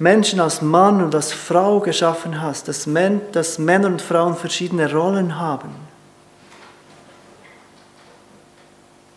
Menschen 0.00 0.40
als 0.40 0.62
Mann 0.62 1.00
und 1.00 1.14
als 1.14 1.32
Frau 1.32 1.78
geschaffen 1.78 2.42
hast, 2.42 2.66
dass, 2.66 2.88
Men, 2.88 3.20
dass 3.30 3.60
Männer 3.60 3.86
und 3.86 4.02
Frauen 4.02 4.34
verschiedene 4.34 4.92
Rollen 4.92 5.38
haben. 5.38 5.83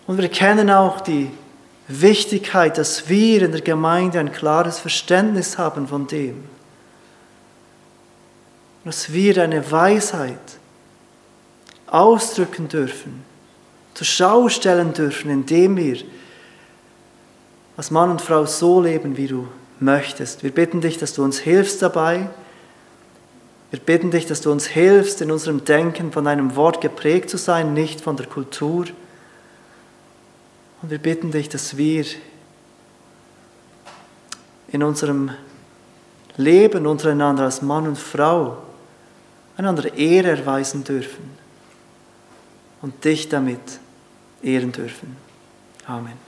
Und 0.07 0.17
wir 0.17 0.29
kennen 0.29 0.69
auch 0.69 1.01
die 1.01 1.29
Wichtigkeit, 1.89 2.77
dass 2.77 3.09
wir 3.09 3.43
in 3.43 3.51
der 3.51 3.61
Gemeinde 3.61 4.19
ein 4.19 4.31
klares 4.31 4.79
Verständnis 4.79 5.57
haben 5.57 5.87
von 5.87 6.07
dem. 6.07 6.45
Dass 8.85 9.11
wir 9.11 9.43
eine 9.43 9.69
Weisheit 9.69 10.39
ausdrücken 11.87 12.69
dürfen, 12.69 13.23
zur 13.93 14.07
Schau 14.07 14.49
stellen 14.49 14.93
dürfen, 14.93 15.29
indem 15.29 15.75
wir 15.75 15.97
als 17.75 17.91
Mann 17.91 18.09
und 18.09 18.21
Frau 18.21 18.45
so 18.45 18.81
leben, 18.81 19.17
wie 19.17 19.27
du 19.27 19.47
möchtest. 19.79 20.41
Wir 20.43 20.51
bitten 20.51 20.81
dich, 20.81 20.97
dass 20.97 21.13
du 21.13 21.23
uns 21.23 21.37
hilfst 21.37 21.81
dabei. 21.81 22.29
Wir 23.71 23.79
bitten 23.79 24.11
dich, 24.11 24.25
dass 24.25 24.41
du 24.41 24.51
uns 24.51 24.65
hilfst, 24.65 25.21
in 25.21 25.31
unserem 25.31 25.65
Denken 25.65 26.11
von 26.11 26.25
deinem 26.25 26.55
Wort 26.55 26.79
geprägt 26.79 27.29
zu 27.29 27.37
sein, 27.37 27.73
nicht 27.73 28.01
von 28.01 28.15
der 28.15 28.25
Kultur. 28.25 28.85
Und 30.81 30.91
wir 30.91 30.99
bitten 30.99 31.31
dich, 31.31 31.49
dass 31.49 31.77
wir 31.77 32.05
in 34.69 34.83
unserem 34.83 35.31
Leben 36.35 36.85
untereinander 36.85 37.43
als 37.43 37.61
Mann 37.61 37.87
und 37.87 37.97
Frau 37.97 38.57
einander 39.55 39.93
Ehre 39.95 40.29
erweisen 40.29 40.83
dürfen 40.83 41.37
und 42.81 43.03
dich 43.03 43.27
damit 43.27 43.79
ehren 44.43 44.71
dürfen. 44.71 45.17
Amen. 45.85 46.26